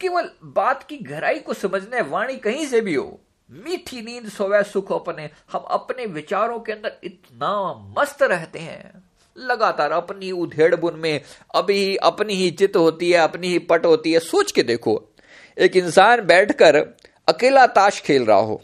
केवल 0.00 0.30
बात 0.44 0.82
की 0.82 0.98
गहराई 0.98 1.38
को 1.38 1.54
समझने, 1.54 2.00
वाणी 2.00 2.36
कहीं 2.36 2.66
से 2.66 2.80
भी 2.80 2.94
हो। 2.94 3.20
मीठी 3.54 4.00
नींद 4.02 4.28
सोवे 4.28 4.62
सुख 4.62 4.92
अपने। 4.92 5.28
हम 5.52 5.64
अपने 5.70 6.06
विचारों 6.06 6.58
के 6.58 6.72
अंदर 6.72 6.92
इतना 7.04 7.50
मस्त 7.98 8.22
रहते 8.22 8.58
हैं। 8.58 9.02
लगातार 9.36 9.92
अपनी 9.92 10.30
उधेड़ 10.30 10.74
बुन 10.76 10.98
में 10.98 11.20
अभी 11.54 11.96
अपनी 11.96 12.34
ही 12.34 12.50
चित 12.50 12.76
होती 12.76 13.10
है, 13.10 13.18
अपनी 13.18 13.48
ही 13.48 13.58
पट 13.58 13.86
होती 13.86 14.12
है। 14.12 14.18
सोच 14.18 14.52
के 14.52 14.62
देखो, 14.62 15.00
एक 15.58 15.76
इंसान 15.76 16.20
बैठकर 16.20 16.76
अकेला 17.28 17.66
ताश 17.66 18.00
खेल 18.00 18.24
रहा 18.24 18.38
हो। 18.38 18.60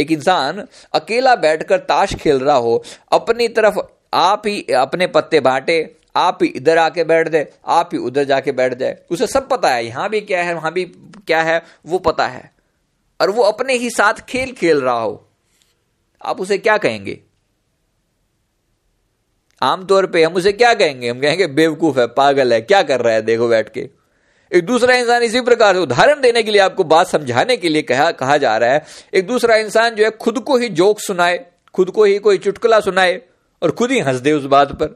एक 0.00 0.10
इंसान 0.12 0.66
अकेला 0.92 1.34
बैठकर 1.36 1.78
ताश 1.78 2.14
खेल 2.14 2.38
रहा 2.38 2.56
हो, 2.56 2.82
अपनी 3.12 3.48
तरफ़ 3.48 3.78
आप 4.14 4.46
ही 4.46 4.62
अपने 4.76 5.06
पत्ते 5.06 5.40
बांटे, 5.40 5.96
आप 6.16 6.38
ही 6.42 6.48
इधर 6.48 6.78
आके 6.78 7.04
बैठ 7.04 7.28
जाए 7.28 7.46
आप 7.66 7.90
ही 7.92 7.98
उधर 7.98 8.24
जाके 8.24 8.52
बैठ 8.52 8.74
जाए 8.74 8.96
उसे 9.10 9.26
सब 9.26 9.48
पता 9.48 9.68
है, 9.68 9.84
यहाँ 9.86 10.08
भी 10.08 10.20
क्या 10.20 10.42
है, 10.42 10.54
वहाँ 10.54 10.72
भी 10.72 10.84
क्या 11.26 11.42
है, 11.42 11.62
वो 11.86 11.98
पता 11.98 12.26
है। 12.26 12.59
और 13.20 13.30
वो 13.30 13.42
अपने 13.42 13.74
ही 13.74 13.90
साथ 13.90 14.14
खेल 14.14 14.52
खेल 14.52 14.80
रहा 14.80 15.00
हो। 15.00 15.28
आप 16.24 16.40
उसे 16.40 16.58
क्या 16.58 16.78
कहेंगे? 16.78 17.20
आमतौर 19.62 20.06
पे 20.06 20.24
हम 20.24 20.34
उसे 20.34 20.52
क्या 20.52 20.74
कहेंगे? 20.74 21.08
हम 21.08 21.20
कहेंगे, 21.20 21.46
बेवकूफ़ 21.46 22.00
है, 22.00 22.06
पागल 22.06 22.52
है, 22.52 22.60
क्या 22.60 22.82
कर 22.82 23.00
रहा 23.00 23.14
है, 23.14 23.22
देखो 23.22 23.48
बैठ 23.48 23.72
के। 23.72 23.90
एक 24.54 24.66
दूसरा 24.66 24.96
इंसान 24.96 25.22
इसी 25.22 25.40
प्रकार 25.40 25.74
से 25.74 25.80
उदाहरण 25.80 26.20
देने 26.20 26.42
के 26.42 26.50
लिए 26.50 26.60
आपको 26.60 26.84
बात 26.84 27.06
समझाने 27.06 27.56
के 27.56 27.68
लिए 27.68 27.82
कहा 27.82 28.10
कहा 28.10 28.36
जा 28.36 28.56
रहा 28.56 28.70
है। 28.70 28.84
एक 29.14 29.26
दूसरा 29.26 29.56
इंसान 29.56 29.94
जो 29.94 30.04
है, 30.04 30.10
खुद 30.10 30.38
को 30.38 30.56
ही 30.56 30.68
जोक 30.68 31.00
सुनाए, 31.00 31.46
खुद 31.74 31.90
को 31.90 32.04
ही 32.04 32.18
कोई 32.18 32.38
चुटकुला 32.38 32.80
सुनाए 32.80 33.22
और 33.62 33.70
खुद 33.70 33.90
ही 33.90 34.00
हंस 34.00 34.16
दे 34.16 34.32
उस 34.32 34.44
बात 34.44 34.72
पर। 34.72 34.86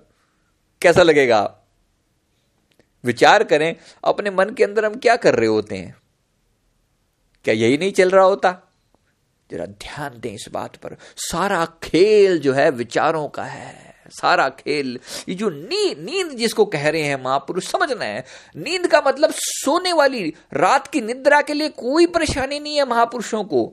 कैसा 0.82 1.02
लगेगा 1.02 1.58
विचार 3.04 3.44
करें, 3.44 3.76
अपने 4.04 4.30
मन 4.30 4.50
के 4.50 4.64
अंदर 4.64 4.84
हम 4.84 4.94
क्या 4.94 5.16
कर 5.16 5.34
रहे 5.34 5.48
होते 5.48 5.76
हैं? 5.76 6.03
क्या 7.44 7.54
यही 7.54 7.78
नहीं 7.78 7.92
चल 7.92 8.10
रहा 8.10 8.24
होता? 8.24 8.72
जरा 9.50 9.66
ध्यान 9.66 10.20
दें 10.20 10.32
इस 10.32 10.44
बात 10.52 10.76
पर। 10.76 10.96
सारा 11.16 11.64
खेल 11.82 12.38
जो 12.38 12.52
है 12.52 12.70
विचारों 12.70 13.28
का 13.28 13.44
है। 13.44 13.94
सारा 14.08 14.48
खेल, 14.48 15.00
ये 15.28 15.34
जो 15.34 15.50
नींद 15.50 15.98
नींद 15.98 16.30
जिसको 16.30 16.64
कह 16.64 16.88
रहे 16.88 17.02
हैं 17.02 17.24
महापुरुष, 17.24 17.66
समझना 17.66 18.04
है। 18.04 18.24
नींद 18.56 18.86
का 18.86 19.02
मतलब 19.06 19.30
सोने 19.34 19.92
वाली, 19.92 20.34
रात 20.52 20.86
की 20.86 21.00
निद्रा 21.00 21.42
के 21.42 21.54
लिए 21.54 21.68
कोई 21.68 22.06
परेशानी 22.06 22.58
नहीं 22.58 22.76
है 22.76 22.88
महापुरुषों 22.88 23.44
को। 23.44 23.72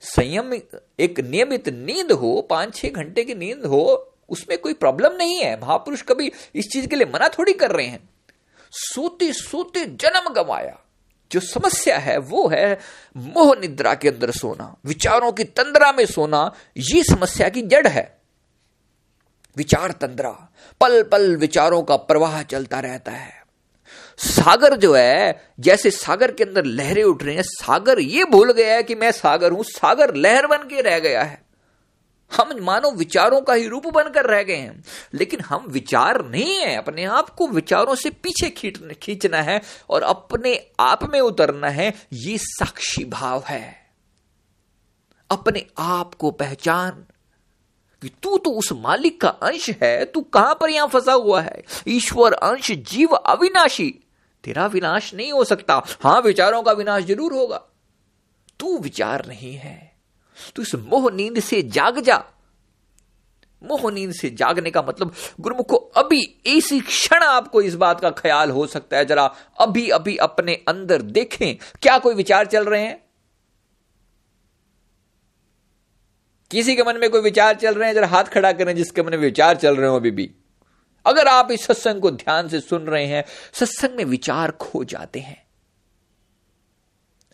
संयम, 0.00 0.54
एक 1.00 1.20
नियमित 1.20 1.68
नींद 1.68 2.12
हो 2.12 2.46
पाँच 2.50 2.74
छह 2.74 2.88
घंटे 2.88 3.22
की 3.22 3.34
नींद 3.34 3.64
हो, 3.66 4.14
उसमें 4.28 4.58
कोई 4.58 4.72
प्रॉब्लम 4.72 5.16
नहीं 5.16 5.38
है। 5.38 5.60
महापुरुष 5.60 6.02
कभी 6.02 6.32
इस 6.54 6.68
चीज़ 6.72 6.86
के 6.86 6.96
लिए 6.96 7.06
मना 7.14 7.28
थोड़ी 7.28 7.52
कर 7.52 7.70
रहे 7.70 7.86
हैं। 7.86 8.08
सोते 8.70 9.32
सोते 9.32 9.84
जन्म 9.84 10.32
गंवाया। 10.32 10.80
जो 11.32 11.40
समस्या 11.40 11.98
है, 11.98 12.18
वो 12.18 12.48
है 12.48 12.78
मोह 13.16 13.54
निद्रा 13.60 13.94
के 13.94 14.08
अंदर 14.08 14.30
सोना, 14.30 14.76
विचारों 14.84 15.32
की 15.32 15.44
तंद्रा 15.44 15.92
में 15.92 16.06
सोना, 16.06 16.54
ये 16.76 17.02
समस्या 17.02 17.48
की 17.48 17.62
जड़ 17.62 17.88
है। 17.88 18.18
विचार 19.56 19.90
तंद्रा 19.90 20.30
पल 20.80 21.02
पल 21.02 21.36
विचारों 21.36 21.82
का 21.82 21.96
प्रवाह 21.96 22.42
चलता 22.42 22.80
रहता 22.80 23.12
है। 23.12 23.44
सागर 24.18 24.76
जो 24.76 24.94
है, 24.94 25.48
जैसे 25.60 25.90
सागर 25.90 26.32
के 26.32 26.44
अंदर 26.44 26.64
लहरें 26.64 27.04
उठ 27.04 27.22
रही 27.22 27.36
हैं, 27.36 27.42
सागर 27.42 28.00
ये 28.00 28.24
भूल 28.24 28.52
गया 28.52 28.74
है 28.74 28.82
कि 28.82 28.94
मैं 28.94 29.12
सागर 29.12 29.52
हूँ, 29.52 29.64
सागर 29.64 30.14
लहर 30.14 30.46
बन 30.46 30.56
के 30.56 30.80
रह 30.80 30.98
गया 30.98 31.22
है। 31.22 31.43
हम 32.32 32.58
मानो 32.60 32.90
विचारों 32.90 33.40
का 33.40 33.52
ही 33.54 33.68
रूप 33.68 33.86
बनकर 33.86 34.26
रह 34.26 34.42
गए 34.42 34.56
हैं। 34.56 34.84
लेकिन 35.14 35.40
हम 35.40 35.64
विचार 35.68 36.24
नहीं 36.24 36.56
है। 36.56 36.76
अपने 36.76 37.04
आप 37.04 37.30
को 37.30 37.46
विचारों 37.46 37.94
से 37.94 38.10
पीछे 38.10 38.50
खींचना 38.94 39.42
है 39.42 39.62
और 39.90 40.02
अपने 40.02 40.66
आप 40.80 41.04
में 41.04 41.20
उतरना 41.20 41.68
है। 41.68 41.94
ये 42.12 42.38
साक्षी 42.38 43.04
भाव 43.04 43.44
है। 43.48 43.90
अपने 45.30 45.66
आप 45.78 46.14
को 46.14 46.30
पहचान 46.30 47.04
कि 48.02 48.10
तू 48.22 48.38
तो 48.38 48.50
उस 48.50 48.72
मालिक 48.72 49.20
का 49.20 49.28
अंश 49.28 49.70
है। 49.70 50.04
तू 50.04 50.20
कहाँ 50.20 50.54
पर 50.54 50.70
यहाँ 50.70 50.88
फंसा 50.88 51.12
हुआ 51.12 51.40
है? 51.40 51.64
ईश्वर, 51.88 52.32
अंश, 52.32 52.70
जीव, 52.70 53.08
अविनाशी। 53.08 54.00
तेरा 54.44 54.66
विनाश 54.66 55.14
नहीं 55.14 55.32
हो 55.32 55.44
सकता। 55.44 55.82
हाँ, 56.02 56.20
विचारों 56.20 56.62
का 56.62 56.72
विनाश 56.72 57.04
ज़रूर 57.04 57.32
होगा। 57.32 57.62
तू 58.60 58.78
विचार 58.78 59.26
नहीं 59.26 59.54
है। 59.54 59.93
तू 60.56 60.62
इस 60.62 60.74
मोह 60.74 61.10
नींद 61.10 61.40
से 61.40 61.62
जाग 61.62 62.00
जा। 62.00 62.24
मोह 63.62 63.92
नींद 63.92 64.12
से 64.12 64.30
जागने 64.30 64.70
का 64.70 64.82
मतलब 64.82 65.14
गुरुमुख 65.40 65.68
को 65.68 65.76
अभी 65.76 66.40
इसी 66.46 66.80
क्षण 66.80 67.22
आपको 67.22 67.62
इस 67.62 67.74
बात 67.74 68.00
का 68.00 68.10
ख्याल 68.10 68.50
हो 68.50 68.66
सकता 68.66 68.96
है। 68.96 69.04
जरा 69.04 69.34
अभी 69.60 69.88
अभी 69.88 70.16
अपने 70.16 70.54
अंदर 70.68 71.02
देखें, 71.02 71.56
क्या 71.56 71.98
कोई 71.98 72.14
विचार 72.14 72.46
चल 72.46 72.64
रहे 72.64 72.82
हैं? 72.82 73.04
किसी 76.50 76.76
के 76.76 76.82
मन 76.82 76.96
में 76.96 77.10
कोई 77.10 77.20
विचार 77.20 77.54
चल 77.54 77.74
रहे 77.74 77.88
हैं? 77.88 77.94
जरा 77.94 78.06
हाथ 78.06 78.24
खड़ा 78.24 78.52
करें 78.52 78.76
जिसके 78.76 79.02
मन 79.02 79.10
में 79.10 79.18
विचार 79.18 79.56
चल 79.56 79.76
रहे 79.76 79.88
हो 79.88 79.96
अभी 79.96 80.10
भी। 80.10 80.34
अगर 81.06 81.28
आप 81.28 81.50
इस 81.50 81.64
सत्संग 81.64 82.00
को 82.00 82.10
ध्यान 82.10 82.48
से 82.48 82.60
सुन 82.60 82.82
रहे 82.82 83.06
हैं, 83.06 83.24
सत्संग 83.52 83.90
में 83.96 84.04
विचार 84.04 84.50
खो 84.50 84.84
जाते 84.84 85.20
हैं। 85.20 85.46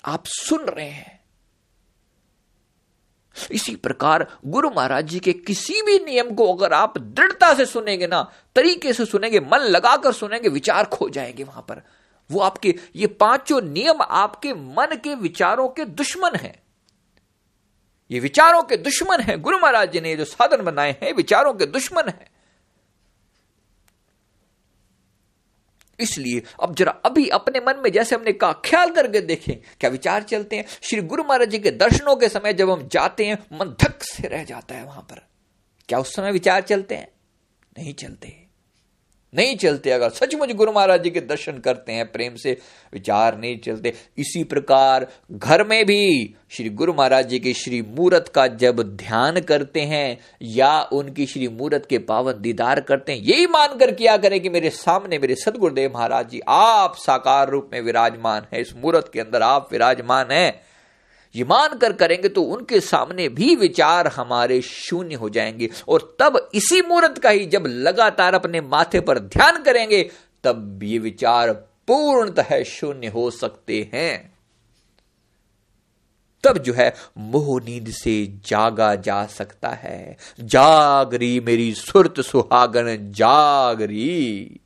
आप 0.04 0.22
सुन 0.26 0.64
रहे 0.64 0.90
हैं। 0.90 1.19
इसी 3.50 3.76
प्रकार 3.76 4.38
गुरु 4.46 4.70
महाराज 4.70 5.06
जी 5.06 5.20
के 5.20 5.32
किसी 5.32 5.82
भी 5.82 5.98
नियम 5.98 6.34
को 6.34 6.54
अगर 6.54 6.72
आप 6.72 6.98
दृढ़ता 6.98 7.54
से 7.54 7.66
सुनेंगे 7.66 8.06
ना, 8.06 8.32
तरीके 8.56 8.92
से 8.92 9.04
सुनेंगे, 9.04 9.40
मन 9.40 9.58
लगाकर 9.58 10.12
सुनेंगे, 10.12 10.48
विचार 10.48 10.84
खो 10.84 11.08
जाएँगे 11.08 11.44
वहाँ 11.44 11.62
पर। 11.62 11.82
वो 12.30 12.40
आपके, 12.40 12.74
ये 12.96 13.06
पाँचों 13.06 13.60
नियम 13.60 14.02
आपके 14.02 14.52
मन 14.54 15.00
के 15.04 15.14
विचारों 15.14 15.68
के 15.68 15.84
दुश्मन 15.84 16.36
हैं। 16.36 16.62
ये 18.10 18.20
विचारों 18.20 18.62
के 18.62 18.76
दुश्मन 18.76 19.20
हैं। 19.20 19.42
गुरु 19.42 19.58
महाराज 19.58 19.92
जी 19.92 20.00
ने 20.00 20.16
जो 20.16 20.24
साधन 20.24 20.64
बनाए 20.64 20.96
हैं 21.02 21.12
विचारों 21.12 21.54
के 21.54 21.66
दुश्मन 21.66 22.08
हैं। 22.08 22.29
इसलिए 26.00 26.42
अब 26.62 26.74
जरा 26.74 26.92
अभी 26.92 27.28
अपने 27.28 27.60
मन 27.60 27.74
में 27.84 27.92
जैसे 27.92 28.16
हमने 28.16 28.32
कहा, 28.32 28.52
ख्याल 28.52 28.90
करके 28.90 29.20
देखें, 29.20 29.56
क्या 29.80 29.90
विचार 29.90 30.22
चलते 30.22 30.56
हैं? 30.56 30.64
श्री 30.82 31.00
गुरु 31.00 31.24
महाराज 31.24 31.48
जी 31.48 31.58
के 31.58 31.70
दर्शनों 31.70 32.16
के 32.16 32.28
समय 32.28 32.52
जब 32.52 32.70
हम 32.70 32.88
जाते 32.88 33.26
हैं, 33.26 33.38
मन 33.52 33.66
धक 33.66 34.02
से 34.02 34.28
रह 34.28 34.44
जाता 34.44 34.74
है 34.74 34.84
वहाँ 34.84 35.02
पर। 35.02 35.26
क्या 35.88 35.98
उस 35.98 36.14
समय 36.14 36.32
विचार 36.32 36.62
चलते 36.62 36.94
हैं? 36.94 37.08
नहीं 37.78 37.94
चलते। 37.94 38.39
नहीं 39.34 39.56
चलते, 39.56 39.90
अगर 39.90 40.10
सचमुच 40.10 40.52
गुरु 40.52 40.72
महाराज 40.72 41.02
जी 41.02 41.10
के 41.10 41.20
दर्शन 41.20 41.58
करते 41.58 41.92
हैं, 41.92 42.12
प्रेम 42.12 42.34
से 42.34 42.56
विचार 42.92 43.38
नहीं 43.38 43.58
चलते, 43.58 43.92
इसी 44.18 44.44
प्रकार 44.44 45.06
घर 45.32 45.66
में 45.66 45.84
भी 45.86 46.34
श्री 46.50 46.70
गुरु 46.70 46.92
महाराज 46.92 47.28
जी 47.28 47.38
की 47.38 47.52
श्री 47.54 47.82
मूर्त 47.82 48.28
का 48.28 48.46
जब 48.46 48.82
ध्यान 48.96 49.40
करते 49.40 49.80
हैं, 49.80 50.18
या 50.42 50.80
उनकी 50.82 51.26
श्री 51.26 51.48
मूर्त 51.48 51.86
के 51.90 51.98
पावन 51.98 52.40
दीदार 52.40 52.80
करते 52.80 53.12
हैं, 53.12 53.20
यही 53.20 53.46
मानकर 53.46 53.90
किया 53.90 54.16
करें 54.16 54.40
कि 54.40 54.48
मेरे 54.48 54.70
सामने 54.70 55.18
मेरे 55.18 55.34
सदगुरुदेव 55.34 55.92
महाराज 55.94 56.30
जी, 56.30 56.40
आप 56.48 56.96
साकार 56.96 57.50
रूप 57.50 57.70
में 57.72 57.80
विराजमान 57.80 58.46
है, 58.52 58.60
इस 58.60 58.74
मूर्त 58.76 59.10
के 59.12 59.20
अंदर 59.20 59.42
आप 59.42 59.68
विराजमान 59.72 60.30
हैं। 60.30 60.69
ये 61.34 61.44
मान 61.44 61.78
कर 61.78 61.92
करेंगे 61.92 62.28
तो 62.28 62.42
उनके 62.42 62.80
सामने 62.80 63.28
भी 63.28 63.56
विचार 63.56 64.06
हमारे 64.06 64.62
शून्य 64.62 65.14
हो 65.14 65.28
जाएँगे। 65.28 65.68
और 65.88 66.16
तब 66.18 66.50
इसी 66.54 66.82
मुहूर्त 66.82 67.18
का 67.18 67.30
ही 67.30 67.46
जब 67.46 67.64
लगातार 67.66 68.34
अपने 68.34 68.60
माथे 68.60 69.00
पर 69.00 69.18
ध्यान 69.18 69.62
करेंगे, 69.62 70.10
तब 70.44 70.82
ये 70.82 70.98
विचार 70.98 71.52
पूर्णतः 71.86 72.62
शून्य 72.62 73.06
हो 73.06 73.30
सकते 73.30 73.90
हैं। 73.94 74.38
तब 76.44 76.58
जो 76.58 76.72
है, 76.72 76.94
मोह 77.18 77.60
नींद 77.60 77.88
से 77.88 78.26
जागा 78.46 78.94
जा 78.94 79.26
सकता 79.26 79.68
है। 79.68 80.16
जागरी 80.40 81.40
मेरी 81.40 81.74
सुरत 81.74 82.20
सुहागन 82.20 83.12
जागरी 83.12 84.60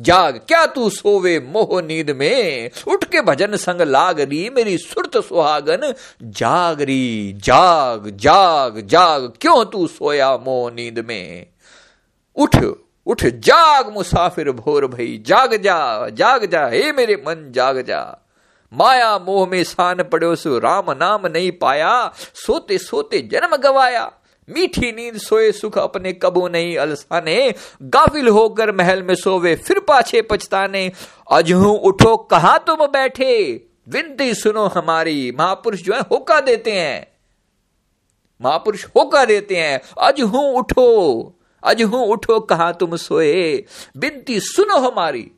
जाग, 0.00 0.40
क्या 0.48 0.66
तू 0.66 0.90
सोवे 0.90 1.38
मोह 1.40 1.82
नींद 1.82 2.10
में? 2.10 2.70
उठ 2.88 3.04
के 3.04 3.20
भजन 3.20 3.56
संग 3.56 3.80
लागरी, 3.80 4.50
मेरी 4.50 4.78
सुरत 4.78 5.16
सुहागन। 5.24 5.94
जागरी 6.22 7.32
जाग 7.32 8.10
जाग 8.16 8.80
जाग, 8.80 9.32
क्यों 9.40 9.64
तू 9.64 9.86
सोया 9.86 10.36
मोह 10.36 10.70
नींद 10.70 11.04
में? 11.08 11.46
उठ 12.36 12.56
उठ, 13.06 13.24
जाग 13.24 13.92
मुसाफिर 13.92 14.50
भोर 14.52 14.86
भई, 14.86 15.22
जाग 15.26 15.54
जा 15.56 16.08
जाग 16.08 16.44
जा, 16.44 16.66
हे 16.66 16.92
मेरे 16.92 17.14
मन 17.16 17.52
जाग 17.52 17.80
जा। 17.80 18.26
माया 18.72 19.18
मोह 19.18 19.48
में 19.48 19.64
सान 19.64 20.02
पड़ो 20.02 20.36
सो 20.36 20.58
राम 20.58 20.90
नाम 20.90 21.26
नहीं 21.26 21.52
पाया, 21.52 22.12
सोते 22.34 22.78
सोते 22.78 23.18
जन्म 23.22 23.56
गवाया। 23.56 24.12
मीठी 24.50 24.92
नींद 24.92 25.16
सोए, 25.16 25.52
सुख 25.52 25.78
अपने 25.78 26.12
कबू 26.12 26.48
नहीं 26.48 26.76
अलसाने। 26.76 27.54
गाफिल 27.82 28.28
होकर 28.28 28.72
महल 28.72 29.02
में 29.02 29.14
सोवे, 29.14 29.56
फिर 29.56 29.78
पाछे 29.80 30.22
पछताने। 30.22 30.92
अजहू 31.32 31.72
उठो, 31.72 32.16
कहा 32.16 32.58
तुम 32.58 32.86
बैठे? 32.86 33.66
विनती 33.88 34.34
सुनो 34.34 34.66
हमारी, 34.66 35.32
महापुरुष 35.38 35.80
जो 35.80 35.94
है, 35.94 36.00
होका 36.00 36.40
देते 36.40 36.72
हैं। 36.72 37.06
महापुरुष 38.40 38.86
होका 38.96 39.24
देते 39.24 39.56
हैं। 39.56 39.80
अजहू 39.98 40.38
उठो 40.38 41.36
अजहू 41.64 41.98
उठो, 41.98 42.40
कहा 42.40 42.72
तुम 42.72 42.96
सोए? 42.96 43.64
विनती 43.96 44.40
सुनो 44.40 44.76
हमारी। 44.76 45.30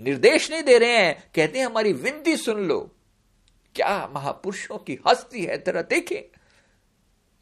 निर्देश 0.00 0.50
नहीं 0.50 0.62
दे 0.62 0.78
रहे 0.78 0.96
हैं, 0.96 1.30
कहते 1.34 1.58
हैं, 1.58 1.66
हमारी 1.66 1.92
विनती 1.92 2.36
सुन 2.36 2.60
लो। 2.60 2.90
क्या 3.74 4.10
महापुरुषों 4.14 4.78
की 4.78 4.98
हस्ती 5.08 5.44
है 5.44 5.58
तरह 5.58 5.82
देखें। 5.82 6.39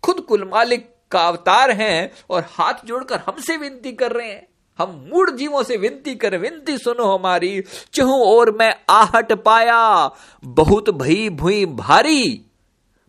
खुद 0.03 0.21
कुल 0.21 0.45
मालिक 0.45 0.89
का 1.11 1.27
अवतार 1.29 1.71
हैं 1.71 2.11
और 2.31 2.47
हाथ 2.51 2.85
जोड़कर 2.85 3.21
हमसे 3.27 3.57
विनती 3.57 3.93
कर 3.93 4.13
रहे 4.13 4.29
हैं। 4.29 4.47
हम 4.79 4.91
मूड 5.09 5.31
जीवों 5.37 5.63
से 5.63 5.77
विनती 5.77 6.15
कर 6.15 6.37
विनती 6.37 6.77
सुनो 6.79 7.05
हमारी, 7.05 7.63
चहु 7.95 8.23
और 8.25 8.51
मैं 8.57 8.75
आहट 8.91 9.33
पाया, 9.33 10.11
बहुत 10.45 10.91
भई 10.91 11.29
भुई 11.29 11.65
भारी, 11.67 12.45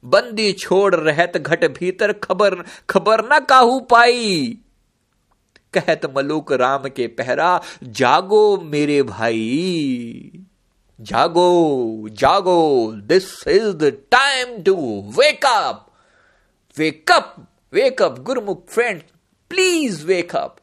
बंदी 0.03 0.51
छोड़ 0.53 0.95
रहत 0.95 1.37
घट 1.37 1.65
भीतर 1.77 2.13
खबर 2.13 2.55
खबर 2.89 3.23
न 3.25 3.39
काहू 3.39 3.79
पाई। 3.79 4.57
कहत 5.73 6.05
मलुक 6.15 6.51
राम 6.51 6.87
के 6.89 7.07
पहरा, 7.07 7.61
जागो 7.83 8.57
मेरे 8.63 9.01
भाई, 9.03 10.31
जागो 10.99 12.09
जागो 12.11 12.91
this 13.03 13.47
is 13.47 13.69
the 13.75 13.91
time 14.11 14.61
to 14.63 14.75
wake 15.19 15.45
wake 16.77 17.11
up 17.11 17.35
wake 17.73 18.01
up 18.01 18.19
Gurmukh 18.19 18.67
friend 18.69 19.01
please 19.51 20.05
wake 20.05 20.35
up 20.35 20.55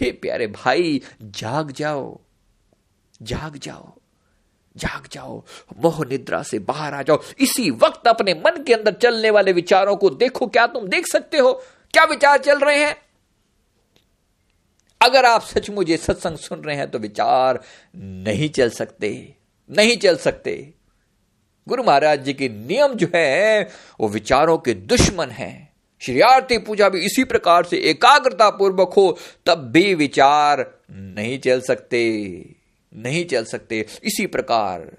हे 0.00 0.10
प्यारे 0.12 0.46
भाई, 0.46 1.00
जाग 1.22 1.70
जाओ 1.70 2.20
जाग 3.22 3.56
जाओ 3.56 3.92
जाग 4.76 5.06
जाओ, 5.12 5.42
मोह 5.78 6.04
निद्रा 6.04 6.42
से 6.42 6.58
बाहर 6.58 6.94
आ 6.94 7.02
जाओ। 7.02 7.22
इसी 7.38 7.70
वक्त 7.70 8.08
अपने 8.08 8.34
मन 8.34 8.62
के 8.64 8.74
अंदर 8.74 8.92
चलने 8.92 9.30
वाले 9.30 9.52
विचारों 9.52 9.96
को 9.96 10.10
देखो, 10.10 10.46
क्या 10.46 10.66
तुम 10.66 10.88
देख 10.88 11.06
सकते 11.06 11.38
हो? 11.38 11.52
क्या 11.94 12.04
विचार 12.04 12.38
चल 12.38 12.58
रहे 12.58 12.84
हैं? 12.84 12.96
अगर 15.00 15.24
आप 15.24 15.42
सचमुच 15.42 15.88
ये 15.88 15.96
सत्संग 15.96 16.36
सुन 16.36 16.60
रहे 16.60 16.76
हैं 16.76 16.90
तो 16.90 16.98
विचार 16.98 17.62
नहीं 17.96 18.48
चल 18.50 18.70
सकते, 18.70 19.34
नहीं 19.70 19.96
चल 19.96 20.16
सकते। 20.16 20.74
गुरु 21.68 21.82
महाराज 21.82 22.24
जी 22.24 22.32
के 22.32 22.48
नियम 22.48 22.94
जो 22.94 23.06
है, 23.14 23.68
वो 24.00 24.08
विचारों 24.08 24.58
के 24.58 24.74
दुश्मन 24.74 25.30
हैं। 25.30 25.72
श्री 26.00 26.20
आरती 26.20 26.58
पूजा 26.58 26.88
भी 26.88 27.00
इसी 27.00 27.24
प्रकार 27.24 27.64
से 27.64 27.76
एकाग्रता 27.76 28.50
पूर्वक 28.50 28.92
हो, 28.92 29.18
तब 29.46 29.58
भी 29.58 29.94
विचार 29.94 30.74
नहीं 30.90 31.38
चल 31.38 31.60
सकते, 31.60 32.00
नहीं 32.96 33.24
चल 33.24 33.44
सकते। 33.44 33.86
इसी 34.04 34.26
प्रकार 34.26 34.90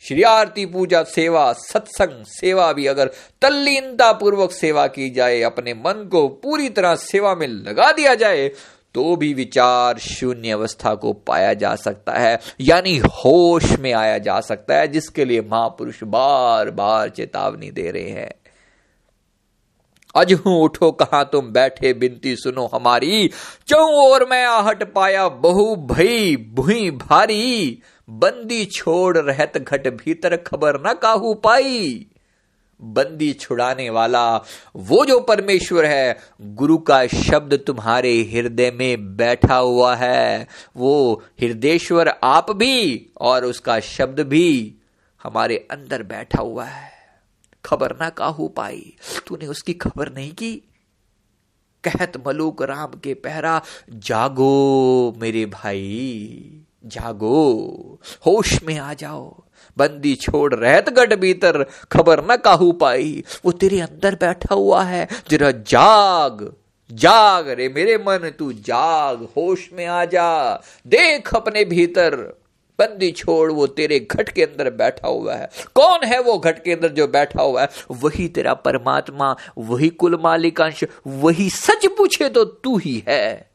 श्री 0.00 0.22
आरती 0.22 0.66
पूजा 0.66 1.02
सेवा, 1.02 1.52
सत्संग 1.52 2.24
सेवा 2.24 2.72
भी 2.72 2.86
अगर 2.86 3.10
तल्लीनता 3.42 4.12
पूर्वक 4.12 4.52
सेवा 4.52 4.86
की 4.86 5.10
जाए, 5.10 5.40
अपने 5.40 5.74
मन 5.74 6.08
को 6.12 6.28
पूरी 6.28 6.68
तरह 6.68 6.94
सेवा 6.94 7.34
में 7.34 7.46
लगा 7.46 7.92
दिया 7.92 8.14
जाए 8.14 8.50
तो 8.94 9.16
भी 9.16 9.34
विचार 9.34 9.98
शून्य 9.98 10.50
अवस्था 10.50 10.94
को 10.94 11.12
पाया 11.12 11.54
जा 11.54 11.74
सकता 11.76 12.12
है, 12.12 12.38
यानी 12.60 12.96
होश 12.98 13.78
में 13.78 13.92
आया 13.92 14.18
जा 14.18 14.40
सकता 14.40 14.74
है, 14.74 14.88
जिसके 14.88 15.24
लिए 15.24 15.40
महापुरुष 15.40 16.02
बार 16.04 16.70
बार 16.70 17.08
चेतावनी 17.08 17.70
दे 17.70 17.90
रहे 17.90 18.10
हैं। 18.10 18.30
अज 20.14 20.32
हूँ 20.32 20.62
उठो, 20.62 20.90
कहा 20.90 21.24
तुम 21.24 21.46
बैठे, 21.52 21.92
बिनती 21.94 22.36
सुनो 22.36 22.70
हमारी। 22.74 23.30
चौ 23.66 23.76
और 23.76 24.28
मैं 24.28 24.44
आहट 24.44 24.92
पाया, 24.92 25.28
बहु 25.28 25.76
भई, 25.76 26.36
भुई 26.36 26.90
भारी। 26.90 27.82
बंदी 28.08 28.64
छोड़ 28.64 29.18
रहत 29.18 29.58
घट 29.58 29.88
भीतर 29.88 30.36
खबर 30.36 30.82
न 30.86 30.92
काहू 30.92 31.34
पाई। 31.34 32.06
बंदी 32.82 33.32
छुड़ाने 33.32 33.90
वाला, 33.90 34.36
वो 34.76 35.06
जो 35.06 35.20
परमेश्वर 35.20 35.84
है, 35.84 36.18
गुरु 36.40 36.78
का 36.78 37.06
शब्द 37.06 37.64
तुम्हारे 37.66 38.22
हृदय 38.22 38.70
में 38.70 39.16
बैठा 39.16 39.56
हुआ 39.56 39.94
है। 39.94 40.46
वो 40.76 41.22
हृदयश्वर 41.40 42.08
आप 42.08 42.50
भी 42.50 43.06
और 43.20 43.44
उसका 43.44 43.80
शब्द 43.80 44.20
भी 44.20 44.74
हमारे 45.22 45.68
अंदर 45.70 46.02
बैठा 46.02 46.42
हुआ 46.42 46.64
है। 46.64 46.92
खबर 47.64 47.96
ना 48.00 48.10
काहू 48.10 48.48
पाई। 48.48 48.96
तूने 49.26 49.46
उसकी 49.46 49.74
खबर 49.74 50.12
नहीं 50.12 50.32
की? 50.32 50.62
कहत 51.84 52.12
मलूक 52.26 52.62
राम 52.62 52.86
के 52.86 53.14
पहरा, 53.14 53.62
जागो 53.90 55.14
मेरे 55.16 55.46
भाई, 55.46 56.44
जागो, 56.86 57.54
होश 58.26 58.62
में 58.62 58.78
आ 58.78 58.94
जाओ। 58.94 59.44
बंदी 59.78 60.14
छोड़ 60.14 60.54
रहत 60.54 60.90
गढ़ 60.90 61.14
भीतर, 61.14 61.66
खबर 61.92 62.24
न 62.32 62.36
काहू 62.36 62.72
पाई। 62.72 63.24
वो 63.44 63.52
तेरे 63.52 63.80
अंदर 63.80 64.14
बैठा 64.14 64.54
हुआ 64.54 64.82
है। 64.82 65.08
जरा 65.30 65.50
जाग 65.50 66.54
जाग 66.92 67.48
रे 67.48 67.68
मेरे 67.68 67.98
मन, 67.98 68.32
तू 68.38 68.52
जाग, 68.52 69.28
होश 69.36 69.70
में 69.72 69.86
आ 69.86 70.04
जा। 70.04 70.54
देख 70.86 71.34
अपने 71.34 71.64
भीतर। 71.64 72.16
बंदी 72.78 73.12
छोड़ 73.12 73.52
वो 73.52 73.66
तेरे 73.66 74.00
घट 74.00 74.28
के 74.28 74.42
अंदर 74.42 74.70
बैठा 74.70 75.08
हुआ 75.08 75.34
है। 75.34 75.48
कौन 75.74 76.04
है 76.04 76.22
वो 76.22 76.38
घट 76.38 76.64
के 76.64 76.72
अंदर 76.72 76.88
जो 76.88 77.06
बैठा 77.06 77.42
हुआ 77.42 77.62
है? 77.62 77.68
वही 77.90 78.28
तेरा 78.28 78.54
परमात्मा, 78.54 79.36
वही 79.58 79.88
कुल 79.88 80.20
मालिकांश, 80.22 80.84
वही 81.06 81.50
सच 81.50 81.86
पूछे 81.86 82.28
तो 82.28 82.44
तू 82.44 82.78
ही 82.78 83.04
है। 83.08 83.50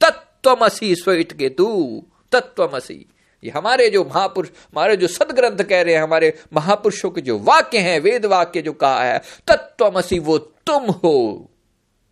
तत्वमसी 0.00 0.94
स्विट 0.94 1.32
के 1.32 1.48
तू 1.48 2.02
तत्वमसी 2.32 3.06
ये 3.44 3.50
हमारे 3.50 3.88
जो 3.90 4.04
महापुरुष, 4.04 4.50
हमारे 4.50 4.96
जो 4.96 5.06
सदग्रंथ 5.06 5.64
कह 5.64 5.82
रहे 5.82 5.94
हैं, 5.94 6.02
हमारे 6.02 6.32
महापुरुषों 6.54 7.10
के 7.10 7.20
जो 7.20 7.38
वाक्य 7.38 7.78
हैं, 7.78 8.00
वेद 8.00 8.26
वाक्य 8.26 8.62
जो 8.62 8.72
कहा 8.72 9.02
है 9.04 9.18
तत्वमसी 9.48 10.18
वो 10.18 10.38
तुम 10.38 10.84
हो, 10.84 11.50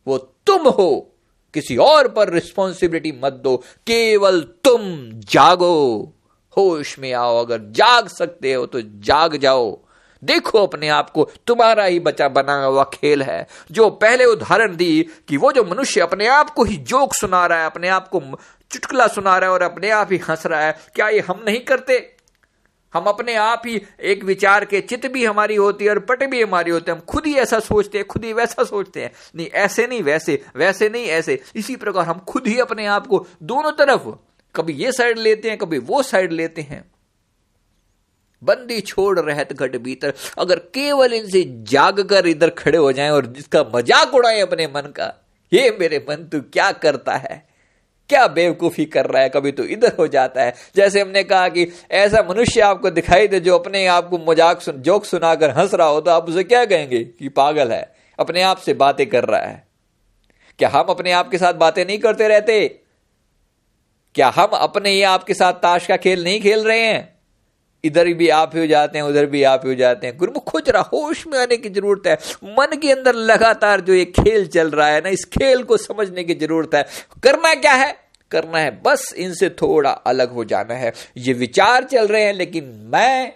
वो 0.07 0.19
तुम 0.19 0.69
हो। 0.69 1.09
किसी 1.55 1.77
और 1.77 2.09
पर 2.09 2.31
रिस्पॉन्सिबिलिटी 2.31 3.21
मत 3.25 3.33
दो, 3.33 3.57
केवल 3.87 4.41
तुम 4.41 4.81
जागो। 5.13 6.13
होश 6.57 6.99
में 6.99 7.13
आओ, 7.13 7.45
अगर 7.45 7.59
जाग 7.59 8.09
सकते 8.09 8.53
हो 8.53 8.67
तो 8.67 8.81
जाग 8.81 9.37
जाओ। 9.37 9.79
देखो 10.25 10.67
अपने 10.67 10.89
आप 10.89 11.11
को, 11.11 11.31
तुम्हारा 11.47 11.85
ही 11.85 12.01
बचा 12.01 12.29
बना 12.29 12.65
हुआ 12.65 12.85
खेल 12.85 13.23
है। 13.23 13.47
जो 13.71 13.91
पहले 13.91 14.25
उदाहरण 14.25 14.77
दी 14.77 15.07
कि 15.29 15.37
वो 15.37 15.53
जो 15.53 15.65
मनुष्य 15.65 16.01
अपने 16.01 16.27
आप 16.27 16.51
को 16.51 16.65
ही 16.65 16.77
जोक 16.77 17.15
सुना 17.15 17.47
रहा 17.47 17.61
है, 17.61 17.67
अपने 17.67 17.89
आप 17.89 18.09
को 18.09 18.21
चुटकुला 18.73 19.07
सुना 19.07 19.37
रहा 19.39 19.49
है 19.49 19.55
और 19.55 19.63
अपने 19.63 19.91
आप 19.91 20.13
ही 20.13 20.19
हंस 20.19 20.47
रहा 20.47 20.61
है, 20.61 20.77
क्या 20.95 21.09
ये 21.09 21.21
हम 21.21 21.43
नहीं 21.47 21.61
करते? 21.61 22.17
हम 22.95 23.05
अपने 23.05 23.35
आप 23.35 23.63
ही 23.67 23.81
एक 24.01 24.25
विचार 24.25 24.65
के 24.65 24.81
चित 24.81 25.07
भी 25.07 25.25
हमारी 25.25 25.55
होती 25.57 25.85
है 25.85 25.91
और 25.91 25.99
पट 25.99 26.23
भी 26.25 26.43
हमारी 26.43 26.71
होते 26.71 26.91
हैं। 26.91 26.99
हम 26.99 27.05
खुद 27.05 27.27
ही 27.27 27.35
ऐसा 27.35 27.59
सोचते 27.61 27.99
हैं, 27.99 28.07
खुद 28.07 28.25
ही 28.25 28.33
वैसा 28.33 28.65
सोचते 28.65 29.03
हैं। 29.03 29.11
नहीं, 29.37 29.47
ऐसे 29.47 29.87
नहीं, 29.87 30.03
वैसे 30.03 30.41
वैसे 30.57 30.89
नहीं, 30.89 31.07
ऐसे। 31.07 31.41
इसी 31.57 31.77
प्रकार 31.77 32.05
हम 32.05 32.19
खुद 32.19 32.47
ही 32.47 32.59
अपने 32.59 32.87
आप 32.87 33.07
को 33.07 33.27
दोनों 33.43 33.73
तरफ़ 33.73 34.09
कभी 34.55 34.73
ये 34.73 34.93
साइड 34.93 35.19
लेते 35.19 35.49
हैं, 35.49 35.59
कभी 35.59 35.79
वो 35.79 36.03
साइड 36.03 36.33
लेते 36.33 36.63
हैं। 36.63 36.85
बंदी 38.43 38.81
छोड़ 38.81 39.21
रहत 39.21 39.53
घट 39.53 39.77
भीतर। 39.77 40.13
अगर 40.39 40.59
केवल 40.75 41.13
इनसे 41.13 41.45
जाग 41.69 42.01
कर 42.01 42.27
इधर 42.27 42.51
खड़े 42.51 42.79
हो 42.79 42.93
जाएँ 42.93 43.11
और 43.11 43.27
जिसका 43.27 43.63
मज़ाक 43.75 44.15
उड़ाए 44.15 44.41
अपने 44.41 44.67
मन 44.67 44.93
का, 44.97 45.13
ये 45.53 45.77
मेरे 45.81 46.05
मन 46.09 46.29
तू 46.33 46.41
क्या 46.41 46.71
करता 46.73 47.17
है? 47.17 47.52
क्या 48.13 48.27
बेवकूफ़ी 48.29 48.85
कर 48.87 49.07
रहा 49.07 49.23
है? 49.23 49.29
कभी 49.29 49.53
तो 49.53 49.65
इधर 49.67 49.93
हो 49.99 50.07
जाता 50.09 50.43
है। 50.43 50.55
जैसे 50.77 51.01
हमने 51.01 51.23
कहा 51.25 51.49
कि 51.49 51.67
ऐसा 51.93 52.23
मनुष्य 52.29 52.61
आपको 52.63 52.91
दिखाई 52.93 53.29
दे 53.29 53.41
जो 53.41 53.59
अपने 53.59 53.87
आप 53.89 54.09
को 54.09 54.19
मज़ाक 54.21 54.61
सुन, 54.61 54.77
जोक 54.79 55.05
सुनाकर 55.05 55.51
हंस 55.51 55.75
रहा 55.75 55.87
हो 55.89 56.01
तो 56.01 56.11
आप 56.11 56.29
उसे 56.29 56.45
क्या 56.45 56.65
कहेंगे 56.65 57.05
कि 57.05 57.29
पागल 57.31 57.73
है? 57.73 57.83
अपने 58.19 58.43
आप 58.43 58.59
से 58.59 58.75
बातें 58.77 59.07
कर 59.09 59.25
रहा 59.25 59.41
है। 59.41 59.63
क्या 60.59 60.69
हम 60.69 60.87
अपने 60.91 61.13
आप 61.13 61.31
के 61.31 61.39
साथ 61.39 61.55
बातें 61.57 61.85
नहीं 61.85 61.99
करते 61.99 62.29
रहते? 62.29 62.67
क्या 64.15 64.29
हम 64.29 64.49
अपने 64.55 64.91
ही 64.91 65.03
आपके 65.05 65.35
साथ 65.35 65.53
ताश 65.61 65.87
का 65.87 65.97
खेल 65.97 66.25
नहीं 66.25 66.41
खेल 66.41 66.65
रहे 66.65 66.81
हैं? 66.81 67.09
इधर 67.85 68.13
भी 68.15 68.29
आप 68.31 68.55
हो 68.57 68.67
जाते 68.67 68.99
हैं 68.99 69.05
उधर 69.05 69.27
भी 69.27 69.43
आप 69.45 69.65
हो 69.67 69.75
जाते 69.75 70.07
हैं। 70.07 70.17
गुरुमुख 70.19 70.45
खोज 70.45 70.69
रहा 70.71 70.83
होश 70.93 71.27
में 71.27 71.39
आने 71.39 71.57
की 71.57 71.71
ज़रूरत 71.71 72.07
है। 72.07 72.15
मन 72.59 72.77
के 72.77 72.93
अंदर 72.93 73.15
लगातार 73.25 73.81
जो 73.81 73.95
ये 73.95 74.05
खेल 74.05 74.47
चल 74.49 74.71
रहा 74.71 74.89
है 74.89 75.01
ना 75.01 75.09
इस 75.09 75.25
खेल 75.33 75.63
को 75.63 75.77
समझने 75.79 76.25
की 76.25 76.35
ज़रूरत 76.37 76.75
है। 76.75 76.83
करना 77.23 77.55
क्या 77.55 77.73
है? 77.75 78.02
करना 78.33 78.59
है, 78.59 78.83
बस 78.83 79.15
इनसे 79.17 79.49
थोड़ा 79.49 79.91
अलग 79.91 80.33
हो 80.33 80.45
जाना 80.45 80.75
है। 80.75 80.93
ये 81.17 81.33
विचार 81.33 81.85
चल 81.85 82.07
रहे 82.07 82.25
हैं, 82.25 82.33
लेकिन 82.33 82.91
मैं 82.95 83.33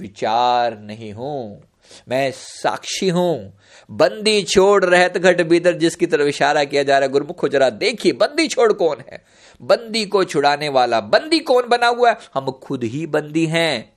विचार 0.00 0.78
नहीं 0.78 1.12
हूँ। 1.12 1.62
मैं 2.08 2.30
साक्षी 2.30 3.08
हूँ। 3.08 3.58
बंदी 3.90 4.42
छोड़ 4.42 4.84
रहत 4.84 5.18
घट 5.18 5.40
भीतर, 5.42 5.72
जिसकी 5.72 6.06
तरफ़ 6.06 6.26
इशारा 6.26 6.64
किया 6.64 6.82
जा 6.82 6.98
रहा 6.98 7.06
है, 7.06 7.12
गुरुमुख 7.12 7.48
जरा 7.48 7.70
देखिए, 7.70 8.12
बंदी 8.12 8.48
छोड़ 8.48 8.72
कौन 8.72 8.96
है? 9.12 9.24
बंदी 9.62 10.04
को 10.04 10.24
छुड़ाने 10.24 10.68
वाला, 10.68 11.00
बंदी 11.00 11.38
कौन 11.38 11.68
बना 11.68 11.86
हुआ 11.86 12.10
है? 12.10 12.16
हम 12.34 12.50
खुद 12.50 12.84
ही 12.84 13.06
बंदी 13.06 13.46
हैं। 13.46 13.92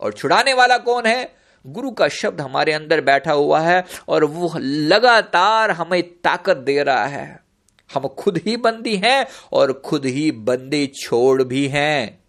और 0.00 0.12
छुड़ाने 0.12 0.52
वाला 0.54 0.78
कौन 0.78 1.06
है? 1.06 1.34
गुरु 1.66 1.90
का 1.90 2.08
शब्द 2.08 2.40
हमारे 2.40 2.72
अंदर 2.72 3.00
बैठा 3.00 3.32
हुआ 3.32 3.60
है, 3.60 3.84
और 4.08 4.24
वो 4.24 4.52
लगातार 4.58 5.70
हमें 5.70 6.02
ताकत 6.02 6.56
दे 6.56 6.82
रहा 6.82 7.06
है। 7.06 7.47
हम 7.94 8.08
खुद 8.08 8.38
ही 8.38 8.56
बंदी 8.56 8.96
हैं 8.96 9.26
और 9.52 9.72
खुद 9.72 10.06
ही 10.06 10.30
बंदी 10.30 10.86
छोड़ 10.86 11.42
भी 11.42 11.68
हैं। 11.68 12.24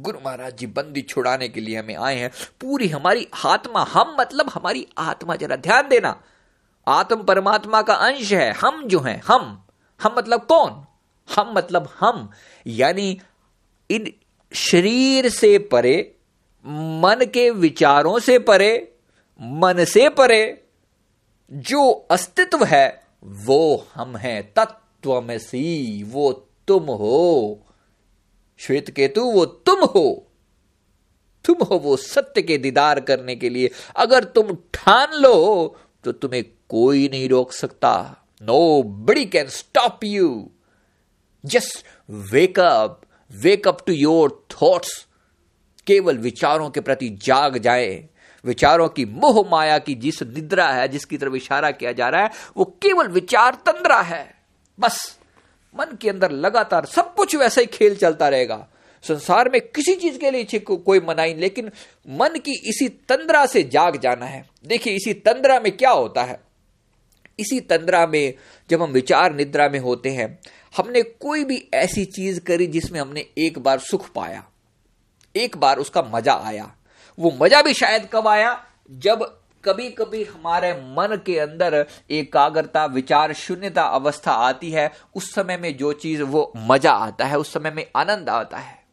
गुरु 0.00 0.18
महाराज 0.24 0.56
जी, 0.56 0.66
बंदी 0.66 1.02
छुड़ाने 1.02 1.48
के 1.48 1.60
लिए 1.60 1.78
हमें 1.78 1.96
आए 1.96 2.16
हैं। 2.16 2.30
पूरी 2.60 2.88
हमारी 2.88 3.28
आत्मा, 3.46 3.82
हम 3.82 4.16
मतलब 4.20 4.48
हमारी 4.48 4.86
आत्मा, 4.98 5.36
जरा 5.36 5.56
ध्यान 5.56 5.88
देना। 5.88 6.22
आत्म 6.88 7.22
परमात्मा 7.22 7.82
का 7.82 7.94
अंश 7.94 8.32
है, 8.32 8.52
हम 8.52 8.88
जो 8.88 9.00
हैं, 9.00 9.22
हम। 9.26 9.66
हम 10.02 10.14
मतलब 10.18 10.44
कौन? 10.44 10.84
हम 11.36 11.52
मतलब 11.52 11.92
हम। 12.00 12.30
यानी 12.66 13.20
इन 13.90 14.12
शरीर 14.54 15.28
से 15.28 15.58
परे, 15.58 16.16
मन 16.66 17.26
के 17.34 17.50
विचारों 17.50 18.18
से 18.18 18.38
परे, 18.38 18.94
मन 19.40 19.84
से 19.84 20.08
परे, 20.08 20.64
जो 21.52 21.90
अस्तित्व 21.90 22.64
है 22.64 22.97
वो 23.22 23.86
हम 23.94 24.16
हैं, 24.16 24.52
तत्व 24.56 25.20
में 25.20 25.38
सी, 25.38 26.02
वो 26.02 26.32
तुम 26.68 26.84
हो। 26.84 27.64
श्वेत 28.58 28.90
केतु 28.90 29.22
वो 29.22 29.44
तुम 29.46 29.84
हो। 29.84 30.24
तुम 31.44 31.56
हो 31.64 31.76
वो 31.76 31.96
सत्य 31.96 32.42
के 32.42 32.58
दीदार 32.58 33.00
करने 33.00 33.36
के 33.36 33.48
लिए। 33.48 33.70
अगर 33.96 34.24
तुम 34.24 34.56
ठान 34.74 35.12
लो 35.14 35.34
तो 36.04 36.12
तुम्हें 36.12 36.44
कोई 36.68 37.08
नहीं 37.08 37.28
रोक 37.28 37.52
सकता। 37.52 37.92
Nobody 38.82 39.24
can 39.24 39.48
stop 39.48 40.04
you 40.04 40.50
just 41.44 41.84
wake up 42.10 43.00
wake up 43.30 43.78
to 43.86 43.92
your 43.92 44.46
thoughts 44.50 45.06
केवल 45.86 46.18
विचारों 46.18 46.70
के 46.70 46.80
प्रति 46.80 47.08
जाग 47.08 47.58
जाए। 47.58 48.08
विचारों 48.44 48.88
की 48.88 49.04
मोह 49.04 49.48
माया 49.50 49.78
की 49.78 49.94
जिस 49.94 50.22
निद्रा 50.22 50.68
है 50.68 50.88
जिसकी 50.88 51.16
तरफ़ 51.18 51.34
इशारा 51.34 51.70
किया 51.70 51.92
जा 51.92 52.08
रहा 52.08 52.22
है 52.22 52.30
वो 52.56 52.64
केवल 52.64 53.08
विचार 53.08 53.54
तंद्रा 53.66 54.00
है। 54.00 54.34
बस 54.78 55.18
मन 55.74 55.96
के 56.00 56.10
अंदर 56.10 56.30
लगातार 56.30 56.84
सब 56.84 57.14
कुछ 57.14 57.36
वैसा 57.36 57.60
ही 57.60 57.66
खेल 57.66 57.96
चलता 57.96 58.28
रहेगा। 58.28 58.66
संसार 59.04 59.48
में 59.48 59.60
किसी 59.60 59.94
चीज़ 59.94 60.18
के 60.18 60.30
लिए 60.30 60.58
को, 60.58 60.76
कोई 60.76 61.00
मनाई 61.00 61.34
लेकिन 61.34 61.70
मन 62.08 62.38
की 62.38 62.52
इसी 62.68 62.88
तंद्रा 62.88 63.46
से 63.46 63.62
जाग 63.62 63.96
जाना 63.96 64.26
है। 64.26 64.48
देखिए 64.66 64.94
इसी 64.94 65.14
तंद्रा 65.14 65.60
में 65.60 65.76
क्या 65.76 65.90
होता 65.90 66.22
है? 66.22 66.40
इसी 67.38 67.60
तंद्रा 67.60 68.06
में 68.06 68.34
जब 68.70 68.82
हम 68.82 68.90
विचार 68.90 69.34
निद्रा 69.34 69.68
में 69.68 69.78
होते 69.78 70.10
हैं 70.10 70.38
हमने 70.76 71.02
कोई 71.02 71.44
भी 71.44 71.68
ऐसी 71.74 72.04
चीज़ 72.04 72.40
करी 72.40 72.66
जिसमें 72.66 73.00
हमने 73.00 73.26
एक 73.38 73.58
बार 73.58 73.78
सुख 73.78 74.10
पाया। 74.12 74.44
एक 75.36 75.56
बार 75.56 75.78
उसका 75.78 76.02
मज़ा 76.02 76.34
आया। 76.34 76.72
वो 77.18 77.38
मज़ा 77.42 77.62
भी 77.62 77.74
शायद 77.74 78.08
कब 78.12 78.28
आया? 78.28 78.64
जब 78.90 79.40
कभी 79.64 79.90
कभी 79.90 80.24
हमारे 80.24 80.72
मन 80.72 81.22
के 81.26 81.38
अंदर 81.38 81.86
एकाग्रता, 82.10 82.84
विचार, 82.84 83.32
शून्यता 83.32 83.82
अवस्था 83.82 84.32
आती 84.32 84.70
है, 84.70 84.92
उस 85.14 85.34
समय 85.34 85.56
में 85.56 85.76
जो 85.76 85.92
चीज़ 85.92 86.22
वो 86.22 86.52
मज़ा 86.56 86.92
आता 86.92 87.24
है, 87.24 87.38
उस 87.38 87.52
समय 87.52 87.70
में 87.70 87.90
आनंद 87.96 88.28
आता 88.28 88.56
है। 88.56 88.84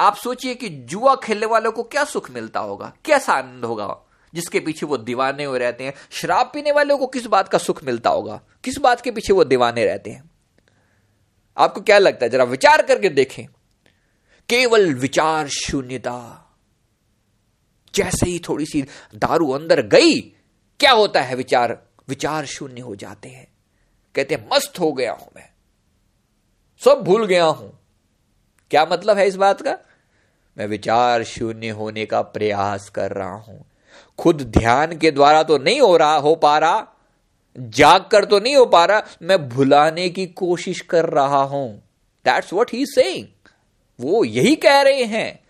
आप 0.00 0.16
सोचिए 0.16 0.54
कि 0.54 0.68
जुआ 0.68 1.14
खेलने 1.14 1.46
वालों 1.46 1.72
को 1.72 1.82
क्या 1.82 2.04
सुख 2.04 2.30
मिलता 2.30 2.60
होगा, 2.60 2.92
कैसा 3.04 3.32
आनंद 3.32 3.64
होगा, 3.64 4.00
जिसके 4.34 4.60
पीछे 4.60 4.86
वो 4.86 4.96
दीवाने 4.96 5.44
हुए 5.44 5.58
रहते 5.58 5.84
हैं। 5.84 5.94
शराब 6.10 6.50
पीने 6.54 6.72
वालों 6.72 6.98
को 6.98 7.06
किस 7.06 7.26
बात 7.26 7.48
का 7.48 7.58
सुख 7.58 7.84
मिलता 7.84 8.10
होगा? 8.10 8.40
किस 8.64 8.78
बात 8.78 9.00
के 9.00 9.10
पीछे 9.10 9.32
वो 9.32 9.44
दीवाने 9.44 9.84
रहते 9.84 10.10
हैं? 10.10 10.30
आपको 11.58 11.80
क्या 11.80 11.98
लगता 11.98 12.26
है? 12.26 12.30
जरा 12.30 12.44
विचार 12.44 12.82
करके 12.82 13.08
देखें। 13.08 13.46
केवल 14.48 14.94
विचार 14.94 15.48
शून्यता। 15.48 16.44
जैसे 17.94 18.30
ही 18.30 18.38
थोड़ी 18.38 18.66
सी 18.66 18.82
दारू 19.14 19.50
अंदर 19.50 19.82
गई, 19.82 20.20
क्या 20.80 20.92
होता 20.92 21.20
है 21.20 21.34
विचार? 21.34 21.82
विचार 22.08 22.46
शून्य 22.46 22.80
हो 22.80 22.96
जाते 22.96 23.28
हैं। 23.28 23.48
कहते 24.14 24.34
हैं, 24.34 24.48
मस्त 24.52 24.80
हो 24.80 24.92
गया 24.92 25.12
हूँ 25.12 25.28
मैं। 25.36 25.48
सब 26.84 27.04
भूल 27.04 27.26
गया 27.26 27.44
हूँ। 27.44 27.78
क्या 28.70 28.86
मतलब 28.86 29.18
है 29.18 29.28
इस 29.28 29.36
बात 29.36 29.62
का? 29.62 29.78
मैं 30.58 30.66
विचार 30.66 31.24
शून्य 31.24 31.68
होने 31.68 32.06
का 32.06 32.22
प्रयास 32.22 32.88
कर 32.88 33.12
रहा 33.12 33.34
हूँ। 33.34 33.64
खुद 34.18 34.42
ध्यान 34.42 34.98
के 34.98 35.10
द्वारा 35.10 35.42
तो 35.42 35.58
नहीं 35.58 35.80
हो 35.80 35.96
रहा, 35.96 36.16
हो 36.16 36.34
पा 36.34 36.58
रहा। 36.58 36.86
जाग 37.58 38.08
कर 38.12 38.24
तो 38.24 38.40
नहीं 38.40 38.56
हो 38.56 38.66
पा 38.66 38.84
रहा। 38.84 39.02
मैं 39.22 39.48
भुलाने 39.48 40.08
की 40.08 40.26
कोशिश 40.26 40.80
कर 40.80 41.04
रहा 41.04 41.42
हूँ। 41.42 41.78
दैट्स 42.24 42.52
वॉट 42.52 42.72
ही 42.72 42.86
सेइंग 42.86 43.26
वो 44.00 44.24
यही 44.24 44.54
कह 44.54 44.80
रहे 44.80 45.02
हैं। 45.02 45.40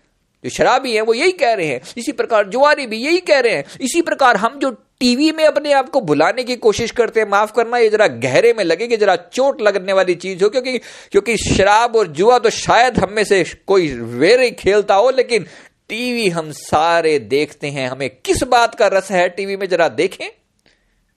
जो 0.43 0.49
शराबी 0.49 0.95
है, 0.95 1.01
वो 1.01 1.13
यही 1.13 1.31
कह 1.31 1.53
रहे 1.53 1.65
हैं। 1.65 1.81
इसी 1.97 2.11
प्रकार 2.11 2.47
जुआरी 2.47 2.87
भी 2.87 2.97
यही 2.97 3.19
कह 3.19 3.39
रहे 3.39 3.55
हैं। 3.55 3.63
इसी 3.81 4.01
प्रकार 4.01 4.37
हम 4.37 4.59
जो 4.59 4.69
टीवी 4.99 5.31
में 5.31 5.43
अपने 5.43 5.73
आप 5.73 5.89
को 5.89 6.01
भुलाने 6.01 6.43
की 6.43 6.55
कोशिश 6.55 6.91
करते 6.91 7.19
हैं, 7.19 7.29
माफ़ 7.29 7.53
करना, 7.53 7.77
ये 7.77 7.89
जरा 7.89 8.07
गहरे 8.07 8.53
में 8.53 8.63
लगेगी, 8.63 8.97
जरा 8.97 9.15
चोट 9.15 9.61
लगने 9.61 9.93
वाली 9.93 10.15
चीज़ 10.15 10.43
हो, 10.43 10.49
क्योंकि 10.49 10.77
क्योंकि 11.11 11.37
शराब 11.37 11.95
और 11.95 12.07
जुआ 12.07 12.39
तो 12.39 12.49
शायद 12.49 12.99
हम 12.99 13.13
में 13.13 13.23
से 13.23 13.45
कोई 13.67 13.93
वेरे 13.93 14.51
खेलता 14.51 14.95
हो, 14.95 15.09
लेकिन 15.09 15.43
टीवी 15.89 16.29
हम 16.29 16.51
सारे 16.51 17.19
देखते 17.19 17.67
हैं। 17.67 17.89
हमें 17.89 18.09
किस 18.09 18.43
बात 18.43 18.75
का 18.75 18.87
रस 18.87 19.11
है 19.11 19.29
टीवी 19.29 19.57
में, 19.57 19.69
जरा 19.69 19.89
देखें। 19.89 20.29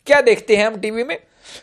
क्या 0.07 0.21
देखते 0.21 0.57
हैं 0.57 0.67
हम 0.67 0.77
टीवी 0.77 1.05
में? 1.05 1.17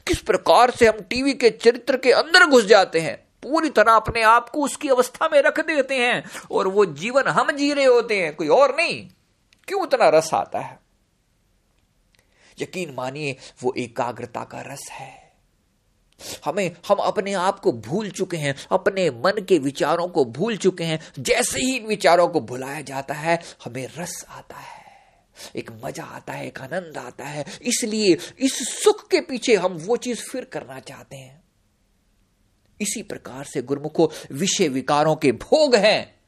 किस 0.07 0.19
प्रकार 0.19 0.71
से 0.71 0.85
हम 0.85 0.99
टीवी 0.99 1.33
के 1.33 1.49
चरित्र 1.49 1.97
के 1.97 2.11
अंदर 2.11 2.45
घुस 2.45 2.65
जाते 2.65 2.99
हैं? 2.99 3.28
पूरी 3.43 3.69
तरह 3.69 3.91
अपने 3.91 4.21
आप 4.21 4.49
को 4.49 4.63
उसकी 4.63 4.89
अवस्था 4.89 5.29
में 5.33 5.41
रख 5.41 5.59
देते 5.59 5.95
हैं 5.95 6.23
और 6.51 6.67
वो 6.67 6.85
जीवन 6.85 7.23
हम 7.23 7.51
जी 7.51 7.73
रहे 7.73 7.85
होते 7.85 8.21
हैं, 8.21 8.35
कोई 8.35 8.47
और 8.47 8.75
नहीं। 8.75 9.09
क्यों 9.67 9.87
इतना 9.87 10.09
रस 10.09 10.33
आता 10.33 10.59
है? 10.59 10.79
यकीन 12.61 12.93
मानिए, 12.93 13.35
वो 13.63 13.73
एकाग्रता 13.77 14.43
का 14.43 14.61
रस 14.61 14.87
है। 14.91 15.29
हमें, 16.45 16.75
हम 16.87 16.95
अपने 16.95 17.33
आप 17.33 17.59
को 17.59 17.71
भूल 17.71 18.09
चुके 18.09 18.37
हैं, 18.37 18.55
अपने 18.71 19.09
मन 19.09 19.45
के 19.49 19.59
विचारों 19.59 20.07
को 20.07 20.25
भूल 20.25 20.57
चुके 20.57 20.83
हैं। 20.83 20.99
जैसे 21.19 21.59
ही 21.59 21.77
इन 21.77 21.87
विचारों 21.87 22.27
को 22.27 22.39
भुलाया 22.39 22.81
जाता 22.81 23.13
है, 23.13 23.39
हमें 23.65 23.87
रस 23.97 24.25
आता 24.29 24.55
है, 24.55 24.85
एक 25.55 25.71
मज़ा 25.85 26.03
आता 26.03 26.33
है, 26.33 26.47
एक 26.47 26.61
आनंद 26.61 26.97
आता 26.97 27.25
है। 27.25 27.45
इसलिए, 27.61 28.17
इस 28.39 28.83
सुख 28.83 29.09
के 29.09 29.21
पीछे 29.21 29.55
हम 29.55 29.73
वो 29.73 29.97
चीज़ 29.97 30.21
फिर 30.29 30.45
करना 30.45 30.79
चाहते 30.79 31.15
हैं। 31.15 31.38
इसी 32.81 33.03
प्रकार 33.03 33.43
से 33.43 33.61
गुरुमुखो 33.61 34.11
विषय 34.31 34.67
विकारों 34.67 35.15
के 35.15 35.31
भोग 35.31 35.75
हैं। 35.75 36.19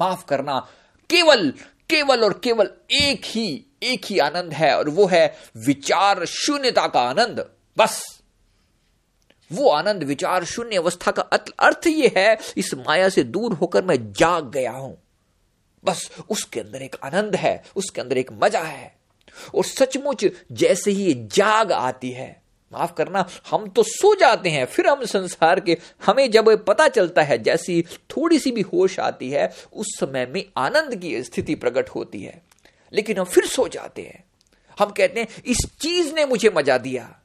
माफ़ 0.00 0.26
करना, 0.26 0.68
केवल 1.10 1.54
केवल 1.90 2.24
और 2.24 2.40
केवल 2.44 2.70
एक 2.90 3.22
ही 3.24 3.66
एक 3.82 4.04
ही 4.04 4.18
आनंद 4.18 4.52
है 4.52 4.78
और 4.78 4.88
वो 4.88 5.06
है 5.06 5.36
विचार 5.56 6.24
शून्यता 6.24 6.86
का 6.86 7.00
आनंद। 7.00 7.50
बस। 7.76 8.20
वो 9.52 9.68
आनंद, 9.68 10.02
विचार 10.02 10.44
शून्य 10.44 10.76
अवस्था 10.76 11.10
का 11.10 11.22
अर्थ 11.58 11.86
ये 11.86 12.12
है, 12.16 12.38
इस 12.56 12.74
माया 12.74 13.08
से 13.08 13.22
दूर 13.22 13.52
होकर 13.52 13.84
मैं 13.84 14.12
जाग 14.12 14.50
गया 14.50 14.72
हूँ। 14.72 15.02
बस, 15.84 16.10
उसके 16.30 16.60
अंदर 16.60 16.82
एक 16.82 16.96
आनंद 17.04 17.36
है, 17.36 17.64
उसके 17.76 18.00
अंदर 18.00 18.18
एक 18.18 18.32
मज़ा 18.32 18.60
है। 18.60 18.96
और 19.54 19.64
सचमुच 19.64 20.26
जैसे 20.52 20.90
ही 20.90 21.14
जाग 21.14 21.72
आती 21.72 22.10
है 22.10 22.39
माफ़ 22.72 22.92
करना, 22.92 23.28
हम 23.50 23.68
तो 23.68 23.82
सो 23.82 24.14
जाते 24.14 24.50
हैं, 24.50 24.64
फिर 24.64 24.86
हम 24.86 25.04
संसार 25.04 25.60
के, 25.60 25.76
हमें 26.06 26.30
जब 26.30 26.64
पता 26.64 26.88
चलता 26.88 27.22
है, 27.22 27.38
जैसी 27.38 27.82
थोड़ी 27.82 28.38
सी 28.38 28.52
भी 28.52 28.60
होश 28.60 29.00
आती 29.00 29.30
है, 29.30 29.52
उस 29.72 29.86
समय 30.00 30.26
में 30.26 30.44
आनंद 30.56 30.96
की 30.96 31.22
स्थिति 31.22 31.54
प्रकट 31.54 31.88
होती 31.88 32.22
है। 32.22 32.42
लेकिन 32.92 33.18
हम 33.18 33.24
फिर 33.24 33.46
सो 33.46 33.68
जाते 33.68 34.02
हैं। 34.02 34.24
हम 34.78 34.90
कहते 34.90 35.20
हैं, 35.20 35.28
इस 35.46 35.58
चीज़ 35.80 36.14
ने 36.14 36.26
मुझे 36.26 36.50
मज़ा 36.56 36.78
दिया। 36.78 37.16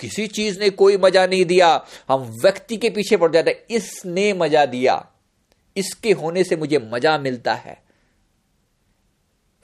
किसी 0.00 0.26
चीज़ 0.26 0.60
ने 0.60 0.70
कोई 0.70 0.96
मज़ा 0.96 1.26
नहीं 1.26 1.44
दिया। 1.44 1.86
हम 2.08 2.20
व्यक्ति 2.20 2.76
के 2.76 2.90
पीछे 2.90 3.16
पड़ 3.16 3.32
जाते 3.32 3.50
हैं, 3.50 3.64
इसने 3.70 4.32
मज़ा 4.32 4.66
दिया। 4.66 5.06
इसके 5.76 6.12
होने 6.12 6.44
से 6.44 6.56
मुझे 6.56 6.78
मज़ा 6.78 7.18
मिलता 7.18 7.54
है। 7.54 7.81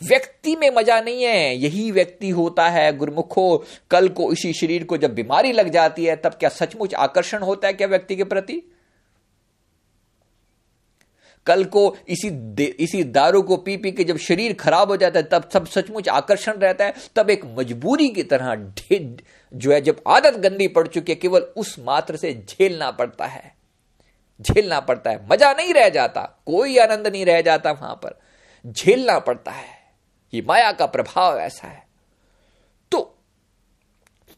व्यक्ति 0.00 0.54
में 0.56 0.70
मज़ा 0.70 1.00
नहीं 1.00 1.22
है, 1.22 1.56
यही 1.56 1.90
व्यक्ति 1.90 2.30
होता 2.30 2.68
है 2.68 2.96
गुरमुखो। 2.96 3.64
कल 3.90 4.08
को 4.08 4.32
इसी 4.32 4.52
शरीर 4.52 4.84
को 4.84 4.96
जब 4.96 5.14
बीमारी 5.14 5.52
लग 5.52 5.68
जाती 5.68 6.04
है, 6.04 6.16
तब 6.16 6.34
क्या 6.34 6.50
सचमुच 6.50 6.94
आकर्षण 6.94 7.42
होता 7.42 7.68
है 7.68 7.74
क्या 7.74 7.86
व्यक्ति 7.86 8.16
के 8.16 8.24
प्रति? 8.24 8.62
कल 11.46 11.64
को 11.64 11.96
इसी 12.08 12.28
इसी 12.78 13.02
दारू 13.04 13.40
को 13.42 13.56
पी 13.56 13.76
पी 13.76 13.90
के 13.92 14.04
जब 14.04 14.16
शरीर 14.18 14.52
खराब 14.52 14.88
हो 14.88 14.96
जाता 14.96 15.18
है, 15.18 15.26
तब 15.26 15.48
सब 15.50 15.66
सचमुच 15.66 16.08
आकर्षण 16.08 16.52
रहता 16.52 16.84
है। 16.84 16.94
तब 17.16 17.30
एक 17.30 17.44
मजबूरी 17.58 18.08
की 18.08 18.22
तरह 18.22 18.54
जो 19.54 19.72
है, 19.72 19.80
जब 19.80 20.02
आदत 20.06 20.36
गंदी 20.38 20.68
पड़ 20.68 20.86
चुकी 20.86 21.12
है, 21.12 21.16
केवल 21.16 21.40
उस 21.56 21.78
मात्र 21.78 22.16
से 22.16 22.32
झेलना 22.48 22.90
पड़ता 22.90 23.26
है। 23.26 23.54
झेलना 24.40 24.80
पड़ता 24.80 25.10
है। 25.10 25.26
मज़ा 25.28 25.52
नहीं 25.52 25.74
रह 25.74 25.88
जाता, 25.88 26.22
कोई 26.46 26.76
आनंद 26.78 27.06
नहीं 27.06 27.24
रह 27.24 27.40
जाता 27.40 27.72
वहाँ 27.72 27.94
पर। 27.94 28.18
झेलना 28.66 29.18
पड़ता 29.18 29.50
है। 29.50 29.77
ये 30.34 30.42
माया 30.42 30.72
का 30.72 30.86
प्रभाव 30.86 31.38
ऐसा 31.38 31.68
है। 31.68 31.88
तो 32.92 33.18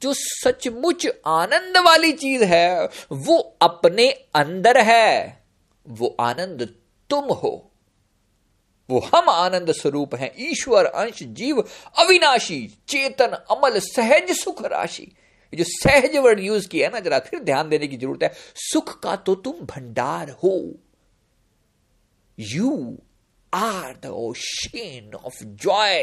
जो 0.03 0.13
सचमुच 0.15 1.07
आनंद 1.27 1.77
वाली 1.77 2.13
चीज़ 2.13 2.45
है, 2.45 2.89
वो 3.13 3.57
अपने 3.63 4.11
अंदर 4.11 4.81
है। 4.81 5.43
वो 5.89 6.17
आनंद 6.21 6.75
तुम 7.11 7.25
हो। 7.25 7.71
वो 8.91 8.99
हम 9.15 9.29
आनंद 9.29 9.73
स्वरूप 9.73 10.15
हैं। 10.15 10.35
ईश्वर, 10.39 10.85
अंश, 10.85 11.23
जीव, 11.23 11.61
अविनाशी, 11.99 12.79
चेतन, 12.89 13.27
अमल, 13.27 13.79
सहज 13.79 14.31
सुख 14.31 14.65
राशि। 14.65 15.17
जो 15.55 15.65
सहज 15.69 16.17
वर्ड 16.17 16.41
यूज़ 16.41 16.69
किया 16.69 16.89
है 16.89 16.95
ना, 16.95 17.01
जरा 17.01 17.19
फिर 17.19 17.41
ध्यान 17.41 17.69
देने 17.69 17.87
की 17.87 17.97
ज़रूरत 17.97 18.23
है। 18.23 18.33
सुख 18.55 19.01
का 19.01 19.17
तो 19.17 19.35
तुम 19.35 19.53
भंडार 19.53 20.31
हो। 20.31 20.75
You 22.39 22.99
are 23.55 23.97
the 23.97 24.07
ocean 24.07 25.11
of 25.25 25.45
joy 25.45 26.03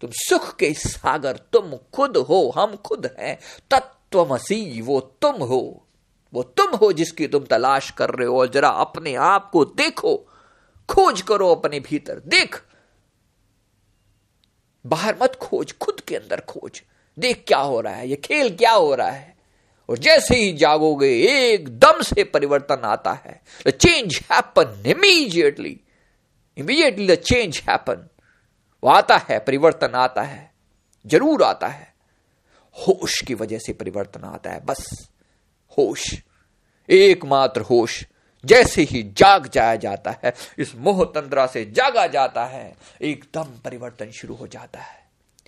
तुम 0.00 0.10
सुख 0.14 0.56
के 0.56 0.74
सागर 0.74 1.36
तुम 1.36 1.76
खुद 1.76 2.16
हो, 2.16 2.52
हम 2.56 2.76
खुद 2.76 3.16
हैं। 3.18 3.38
तत्वमसी 3.70 4.80
वो 4.80 5.00
तुम 5.00 5.36
हो। 5.36 5.86
वो 6.34 6.42
तुम 6.42 6.76
हो 6.76 6.92
जिसकी 6.92 7.26
तुम 7.26 7.44
तलाश 7.44 7.90
कर 7.90 8.10
रहे 8.10 8.28
हो। 8.28 8.40
और 8.40 8.48
जरा 8.48 8.68
अपने 8.68 9.14
आप 9.14 9.50
को 9.50 9.64
देखो। 9.64 10.16
खोज 10.88 11.22
करो 11.22 11.54
अपने 11.54 11.80
भीतर। 11.80 12.20
देख। 12.20 12.62
बाहर 14.86 15.18
मत 15.22 15.36
खोज। 15.36 15.78
खुद 15.78 16.00
के 16.00 16.16
अंदर 16.16 16.40
खोज। 16.40 16.82
देख 17.18 17.44
क्या 17.46 17.58
हो 17.58 17.80
रहा 17.80 17.94
है। 17.94 18.08
ये 18.08 18.16
खेल 18.16 18.56
क्या 18.56 18.72
हो 18.72 18.94
रहा 18.94 19.10
है। 19.10 19.36
और 19.88 19.98
जैसे 19.98 20.36
ही 20.36 20.52
जागोगे, 20.52 21.08
एकदम 21.52 22.02
से 22.02 22.24
परिवर्तन 22.24 22.82
आता 22.84 23.12
है। 23.12 23.42
The 23.66 23.70
change 23.70 24.20
happen 24.32 24.82
immediately 24.86 25.80
immediately 26.58 27.06
the 27.06 27.14
change 27.14 27.62
happen 27.68 28.08
वो 28.82 28.90
आता 28.90 29.16
है, 29.16 29.38
परिवर्तन 29.38 29.92
आता 29.94 30.22
है। 30.22 30.52
ज़रूर 31.06 31.42
आता 31.42 31.68
है। 31.68 31.94
होश 32.76 33.20
की 33.20 33.34
वजह 33.34 33.58
से 33.58 33.72
परिवर्तन 33.72 34.24
आता 34.24 34.50
है, 34.50 34.64
बस। 34.64 35.08
होश। 35.78 36.14
एकमात्र 36.88 37.60
होश। 37.60 38.04
जैसे 38.44 38.82
ही 38.82 39.02
जाग 39.02 39.46
जाया 39.48 39.76
जाता 39.76 40.10
है, 40.24 40.34
इस 40.58 40.74
मोह 40.76 41.04
तंत्रा 41.04 41.46
से 41.46 41.64
जागा 41.64 42.06
जाता 42.06 42.44
है, 42.44 42.76
एकदम 43.02 43.44
परिवर्तन 43.44 44.10
शुरू 44.10 44.34
हो 44.34 44.46
जाता 44.46 44.80
है। 44.80 45.00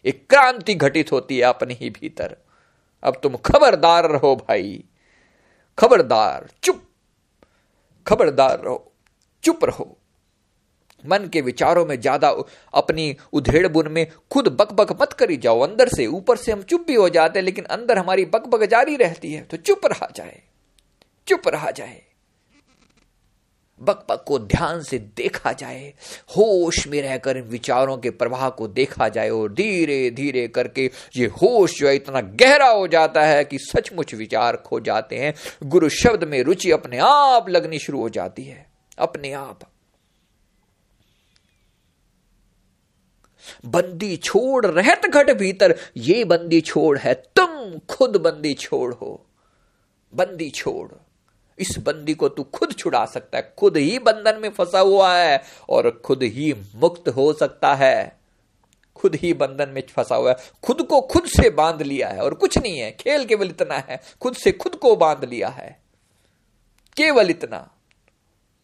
एक 0.05 0.27
क्रांति 0.31 0.75
घटित 0.75 1.13
होती 1.13 1.37
है 1.37 1.43
अपने 1.43 1.75
ही 1.75 1.91
भीतर। 1.91 2.37
अब 3.05 3.21
तुम 3.23 3.37
खबरदार 3.37 4.11
रहो 4.11 4.35
भाई। 4.37 4.85
खबरदार, 5.79 6.49
चुप। 6.63 6.83
खबरदार 8.07 8.61
रहो, 8.61 8.93
चुप 9.45 9.65
रहो। 9.65 9.97
मन 11.05 11.29
के 11.33 11.41
विचारों 11.41 11.85
में 11.87 12.01
ज़्यादा 12.01 12.29
अपनी 12.75 13.15
उधेड़ 13.33 13.67
बुन 13.69 13.89
में 13.89 14.07
खुद 14.33 14.49
बकबक 14.51 14.93
बक 14.93 15.01
मत 15.03 15.13
करी 15.13 15.37
जाओ। 15.37 15.61
अंदर 15.61 15.89
से 15.89 16.07
ऊपर 16.07 16.37
से 16.37 16.53
हम 16.53 16.63
चुप 16.63 16.85
भी 16.87 16.95
हो 16.95 17.09
जाते 17.09 17.39
हैं, 17.39 17.45
लेकिन 17.45 17.65
अंदर 17.65 17.99
हमारी 17.99 18.25
बकबक 18.25 18.59
बक 18.59 18.65
जारी 18.65 18.97
रहती 18.97 19.33
है 19.33 19.43
तो 19.43 19.57
चुप 19.57 19.87
रहा 19.87 20.09
जाए। 20.17 20.43
चुप 21.27 21.49
रहा 21.49 21.71
जाए। 21.71 22.03
बक 23.83 24.07
बक 24.11 24.25
को 24.29 24.39
ध्यान 24.39 24.83
से 24.83 24.99
देखा 24.99 25.53
जाए, 25.53 25.95
होश 26.29 26.87
में 26.87 27.03
रहकर 27.03 27.37
इन 27.37 27.43
विचारों 27.43 27.97
के 27.97 28.11
प्रवाह 28.11 28.51
को 28.51 28.69
देखा 28.69 29.09
जाए 29.09 29.31
और 29.31 29.53
धीरे 29.53 30.11
धीरे 30.11 30.49
करके 30.49 30.91
ये 31.17 31.27
होश 31.27 31.79
जो 31.79 31.89
है 31.89 31.97
इतना 31.97 32.21
गहरा 32.21 32.69
हो 32.69 32.89
जाता 32.89 33.23
है 33.23 33.45
कि 33.45 33.59
सचमुच 33.59 34.15
विचार 34.15 34.57
खो 34.57 34.81
जाते 34.81 35.17
हैं। 35.17 35.35
गुरु 35.63 35.89
शब्द 35.89 36.25
में 36.25 36.43
रुचि 36.43 36.71
अपने 36.71 36.99
आप 36.99 37.49
लगनी 37.49 37.79
शुरू 37.79 38.01
हो 38.01 38.09
जाती 38.09 38.45
है। 38.45 38.67
अपने 38.99 39.33
आप। 39.33 39.61
बंदी 43.67 44.17
छोड़ 44.17 44.67
रहत 44.67 45.07
घट 45.07 45.31
भीतर, 45.31 45.79
ये 45.97 46.25
बंदी 46.25 46.61
छोड़ 46.61 46.99
है 46.99 47.15
तुम, 47.15 47.79
खुद 47.79 48.17
बंदी 48.17 48.55
छोड़ 48.55 48.95
हो। 48.95 49.27
बंदी 50.15 50.51
छोड़। 50.51 50.99
इस 51.59 51.79
बंदी 51.79 52.15
को 52.15 52.29
तू 52.29 52.43
खुद 52.43 52.73
छुड़ा 52.73 53.07
सकता 53.07 53.39
है, 53.39 53.55
खुद 53.59 53.77
ही 53.77 53.99
बंधन 53.99 54.39
में 54.41 54.51
फंसा 54.51 54.79
हुआ 54.79 55.17
है 55.17 55.43
और 55.69 56.03
खुद 56.05 56.23
ही 56.23 56.55
मुक्त 56.75 57.09
हो 57.09 57.33
सकता 57.33 57.75
है। 57.75 58.17
खुद 58.97 59.15
ही 59.15 59.35
बंधन 59.35 59.69
में 59.69 59.83
फंसा 59.83 60.17
हुआ 60.17 60.31
है। 60.31 60.37
खुद 60.63 60.83
को 60.83 61.01
खुद 61.01 61.25
से 61.27 61.51
बाँध 61.51 61.83
लिया 61.83 62.09
है 62.09 62.21
और 62.21 62.35
कुछ 62.35 62.59
नहीं 62.59 62.79
है, 62.79 62.91
खेल 62.91 63.25
केवल 63.25 63.47
इतना 63.47 63.85
है, 63.89 64.01
खुद 64.21 64.35
से 64.35 64.53
खुद 64.53 64.75
को 64.75 64.97
बाँध 64.97 65.25
लिया 65.25 65.49
है। 65.49 65.81
केवल 66.97 67.31
इतना। 67.31 67.71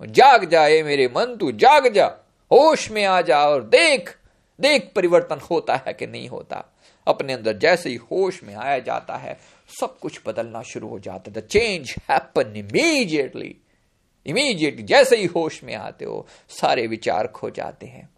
जाग 0.03 0.44
जाए 0.44 0.83
मेरे 0.83 1.09
मन, 1.16 1.37
तू 1.37 1.53
जाग 1.53 1.92
जा, 1.92 2.07
होश 2.53 2.90
में 2.90 3.05
आ 3.05 3.20
जा 3.20 3.48
और 3.48 3.62
देख 3.62 4.16
देख 4.61 4.92
परिवर्तन 4.96 5.40
होता 5.40 5.76
है 5.76 5.92
कि 5.92 6.07
नहीं 6.07 6.29
होता। 6.29 6.64
अपने 7.07 7.33
अंदर 7.33 7.53
जैसे 7.53 7.90
ही 7.90 7.96
होश 7.96 8.42
में 8.44 8.55
आया 8.55 8.79
जाता 8.79 9.16
है 9.16 9.40
सब 9.81 9.99
कुछ 9.99 10.21
बदलना 10.27 10.63
शुरू 10.63 10.89
हो 10.89 10.99
जाता 10.99 11.31
है। 11.31 11.41
The 11.41 11.41
change 11.41 11.95
happen 12.11 12.57
immediately 12.57 13.57
immediately 14.27 14.83
जैसे 14.83 15.17
ही 15.17 15.27
होश 15.27 15.65
में 15.65 15.75
आते 15.75 16.05
हो, 16.05 16.27
सारे 16.49 16.87
विचार 16.87 17.27
खो 17.27 17.51
जाते 17.51 17.87
हैं। 17.87 18.11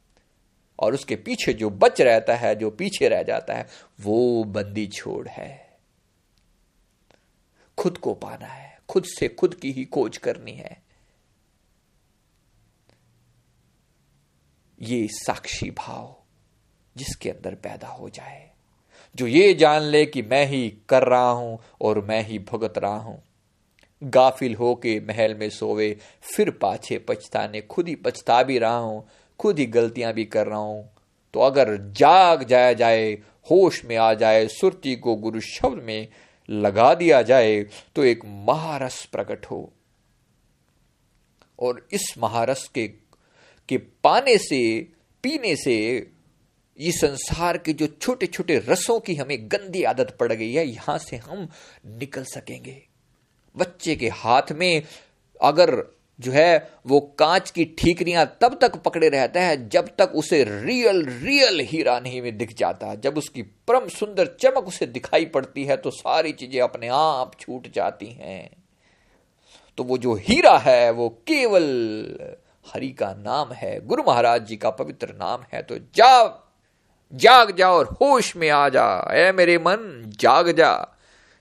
और 0.78 0.94
उसके 0.94 1.16
पीछे 1.16 1.52
जो 1.52 1.70
बच 1.70 2.00
रहता 2.00 2.34
है, 2.34 2.54
जो 2.54 2.70
पीछे 2.70 3.08
रह 3.08 3.22
जाता 3.22 3.54
है, 3.54 3.66
वो 4.00 4.44
बंदी 4.44 4.86
छोड़ 4.86 5.28
है। 5.28 5.78
खुद 7.78 7.98
को 7.98 8.14
पाना 8.14 8.46
है। 8.46 8.80
खुद 8.88 9.04
से 9.04 9.28
खुद 9.28 9.54
की 9.54 9.72
ही 9.72 9.84
खोज 9.84 10.16
करनी 10.16 10.52
है। 10.52 10.82
ये 14.82 15.08
साक्षी 15.10 15.70
भाव 15.70 16.22
जिसके 16.96 17.30
अंदर 17.30 17.54
पैदा 17.54 17.88
हो 17.88 18.08
जाए। 18.08 18.51
जो 19.16 19.26
ये 19.26 19.52
जान 19.54 19.82
ले 19.82 20.04
कि 20.06 20.22
मैं 20.22 20.46
ही 20.46 20.72
कर 20.88 21.02
रहा 21.02 21.30
हूँ 21.30 21.58
और 21.80 22.00
मैं 22.00 22.22
ही 22.24 22.38
भुगत 22.38 22.78
रहा 22.78 22.96
हूँ। 22.96 23.22
गाफिल 24.02 24.54
हो 24.54 24.74
के 24.74 24.98
महल 25.00 25.34
में 25.34 25.48
सोवे, 25.50 25.96
फिर 26.22 26.50
पाछे 26.50 26.98
पछताने, 26.98 27.60
खुद 27.60 27.88
ही 27.88 27.94
पछता 27.94 28.42
भी 28.42 28.58
रहा 28.58 28.76
हूँ, 28.76 29.06
खुद 29.40 29.58
ही 29.58 29.66
गलतियाँ 29.66 30.12
भी 30.12 30.24
कर 30.24 30.46
रहा 30.46 30.58
हूँ। 30.58 30.88
तो 31.34 31.40
अगर 31.40 31.76
जाग 31.92 32.42
जाया 32.44 32.72
जाए, 32.72 33.12
होश 33.50 33.84
में 33.84 33.96
आ 33.96 34.12
जाए, 34.14 34.46
सुरती 34.48 34.96
को 34.96 35.14
गुरु 35.16 35.40
शब्द 35.40 35.82
में 35.82 36.08
लगा 36.48 36.94
दिया 36.94 37.22
जाए 37.22 37.62
तो 37.96 38.04
एक 38.04 38.24
महारस 38.24 39.04
प्रकट 39.12 39.46
हो। 39.46 39.72
और 41.58 41.86
इस 41.92 42.14
महारस 42.18 42.68
के 42.74 42.86
के 43.68 43.76
पाने 43.78 44.36
से, 44.38 44.88
पीने 45.24 45.54
से 45.56 45.76
ये 46.78 46.92
संसार 46.92 47.58
के 47.58 47.72
जो 47.72 47.86
छोटे 47.86 48.26
छोटे 48.26 48.58
रसों 48.68 48.98
की 49.00 49.14
हमें 49.14 49.38
गंदी 49.52 49.82
आदत 49.84 50.16
पड़ 50.20 50.32
गई 50.32 50.52
है, 50.52 50.66
यहाँ 50.66 50.98
से 50.98 51.16
हम 51.18 51.48
निकल 51.98 52.24
सकेंगे। 52.26 52.82
बच्चे 53.56 53.96
के 53.96 54.08
हाथ 54.10 54.52
में 54.52 54.82
अगर 55.40 55.82
जो 56.18 56.32
है 56.32 56.70
वो 56.86 56.98
कांच 57.18 57.50
की 57.50 57.64
ठीकरियाँ 57.78 58.24
तब 58.40 58.58
तक 58.60 58.76
पकड़े 58.82 59.08
रहता 59.08 59.40
है 59.40 59.68
जब 59.68 59.88
तक 59.98 60.12
उसे 60.14 60.42
रियल 60.44 61.04
रियल 61.04 61.60
हीरा 61.62 61.98
नहीं 62.00 62.20
में 62.22 62.36
दिख 62.38 62.54
जाता। 62.56 62.94
जब 62.96 63.18
उसकी 63.18 63.42
परम 63.42 63.88
सुंदर 63.90 64.26
चमक 64.40 64.68
उसे 64.68 64.86
दिखाई 64.88 65.24
पड़ती 65.26 65.64
है 65.64 65.76
तो 65.76 65.90
सारी 65.90 66.32
चीज़ें 66.32 66.60
अपने 66.60 66.88
आप 66.92 67.32
छूट 67.40 67.72
जाती 67.74 68.06
हैं। 68.12 68.50
तो 69.78 69.84
वो 69.84 69.98
जो 69.98 70.14
हीरा 70.16 70.56
है, 70.58 70.90
वो 70.90 71.08
केवल 71.26 71.64
हरि 72.66 72.90
का 72.90 73.12
नाम 73.16 73.52
है, 73.52 73.78
गुरु 73.86 74.02
महाराज 74.02 74.46
जी 74.46 74.56
का 74.56 74.70
पवित्र 74.72 75.14
नाम 75.14 75.44
है। 75.52 75.62
तो 75.62 75.78
जा 75.96 76.24
जाग 77.14 77.56
जा 77.56 77.70
और 77.70 77.84
होश 77.86 78.36
में 78.36 78.50
आ 78.50 78.68
जा। 78.68 79.08
ए 79.12 79.32
मेरे 79.32 79.58
मन, 79.58 80.02
जाग 80.06 80.52
जा। 80.52 80.86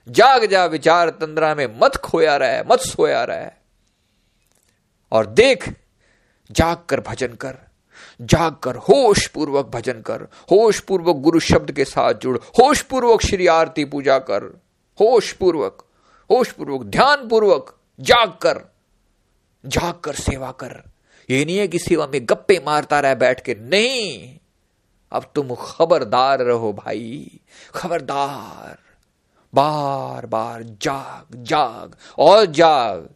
जाग 0.08 0.44
जा 0.44 0.64
विचार 0.64 1.10
तंद्रा 1.10 1.54
में, 1.54 1.80
मत 1.82 1.96
खोया 1.96 2.36
रहे, 2.36 2.62
मत 2.62 2.78
सोया 2.78 3.24
रहे। 3.24 3.50
और 5.12 5.26
देख 5.26 5.68
जाग 6.50 6.76
कर 6.88 7.00
भजन 7.00 7.26
कर। 7.26 7.54
जाग 8.20 8.56
कर 8.56 8.76
होश 8.76 9.26
पूर्वक 9.26 9.66
भजन 9.66 10.00
कर। 10.00 10.22
होश 10.22 10.80
पूर्वक 10.80 11.16
गुरु 11.16 11.40
शब्द 11.40 11.72
के 11.72 11.84
साथ 11.84 12.14
जुड़। 12.14 12.38
होश 12.38 12.82
पूर्वक 12.82 13.22
श्री 13.22 13.46
आरती 13.46 13.84
पूजा 13.84 14.18
कर। 14.18 14.42
होश 15.00 15.32
पूर्वक 15.32 15.84
होश 16.30 16.52
पूर्वक 16.52 16.82
ध्यान 16.82 17.28
पूर्वक 17.28 17.78
जाग 18.00 18.28
कर। 18.28 18.74
जाग 19.66 19.94
कर 19.94 20.12
सेवा 20.12 20.50
कर। 20.50 20.82
ये 21.30 21.44
नहीं 21.44 21.58
है 21.58 21.68
कि 21.68 21.78
सेवा 21.78 22.06
में 22.06 22.20
गप्पे 22.24 22.62
मारता 22.66 23.00
रहे 23.00 23.14
बैठ 23.14 23.40
के। 23.40 23.54
नहीं! 23.54 24.38
अब 25.12 25.32
तुम 25.34 25.54
खबरदार 25.54 26.42
रहो 26.42 26.72
भाई, 26.72 27.40
खबरदार। 27.74 28.78
बार 29.54 30.26
बार 30.26 30.62
जाग 30.62 31.36
जाग, 31.36 31.96
और 32.18 32.46
जाग। 32.46 33.08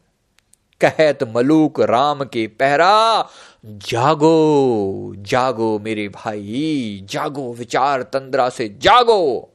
कहत 0.81 1.19
मलूक 1.23 1.81
राम 1.81 2.25
के 2.25 2.47
पहरा, 2.47 3.29
जागो 3.67 5.15
जागो 5.19 5.79
मेरे 5.79 6.09
भाई, 6.09 7.01
जागो 7.05 7.53
विचार 7.53 8.03
तंद्रा 8.03 8.49
से 8.49 8.69
जागो। 8.69 9.53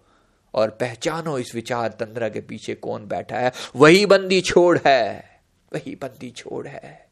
और 0.53 0.69
पहचानो 0.69 1.37
इस 1.37 1.55
विचार 1.55 1.89
तंद्रा 1.89 2.29
के 2.29 2.41
पीछे 2.41 2.75
कौन 2.75 3.05
बैठा 3.07 3.37
है। 3.37 3.51
वही 3.75 4.05
बंदी 4.05 4.41
छोड़ 4.41 4.79
है, 4.85 5.41
वही 5.73 5.95
बंदी 5.95 6.29
छोड़ 6.29 6.67
है। 6.67 7.07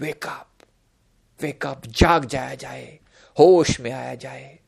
वेकअप 0.00 0.46
वेकअप 1.40 1.82
जाग 1.86 2.24
जाया 2.24 2.54
जाए। 2.54 2.98
होश 3.38 3.80
में 3.80 3.90
आया 3.90 4.14
जाए। 4.14 4.58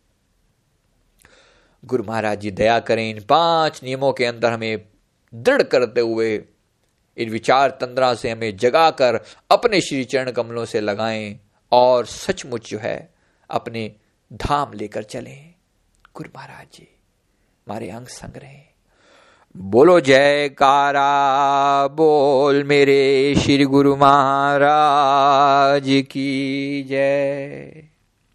गुरु 1.85 2.04
महाराज 2.04 2.40
जी, 2.40 2.50
दया 2.50 2.80
करें, 2.80 3.11
इन 3.11 3.24
पाँच 3.28 3.80
नियमों 3.85 4.12
के 4.12 4.24
अंदर 4.24 4.52
हमें 4.52 4.88
दृढ़ 5.35 5.62
करते 5.62 6.00
हुए, 6.00 6.44
इन 7.16 7.30
विचार 7.30 7.70
तंद्रा 7.70 8.14
से 8.14 8.30
हमें 8.30 8.56
जगाकर 8.56 9.20
अपने 9.50 9.80
श्री 9.80 10.04
चरण 10.04 10.30
कमलों 10.30 10.64
से 10.64 10.80
लगाएँ 10.80 11.40
और 11.72 12.06
सचमुच 12.06 12.70
जो 12.70 12.78
है, 12.78 13.14
अपने 13.50 13.92
धाम 14.33 14.72
लेकर 14.72 15.02
चलें। 15.02 15.54
गुरु 16.14 16.30
महाराज 16.37 16.66
जी, 16.74 16.88
हमारे 17.68 17.90
अंग 17.90 18.06
संग 18.06 18.37
रहे। 18.37 18.70
बोलो 19.56 20.00
जयकारा 20.00 21.09
बोल 21.88 22.64
मेरे 22.64 23.35
श्री 23.38 23.64
गुरु 23.64 23.96
महाराज 23.96 25.85
की 25.87 26.83
जय। 26.83 27.89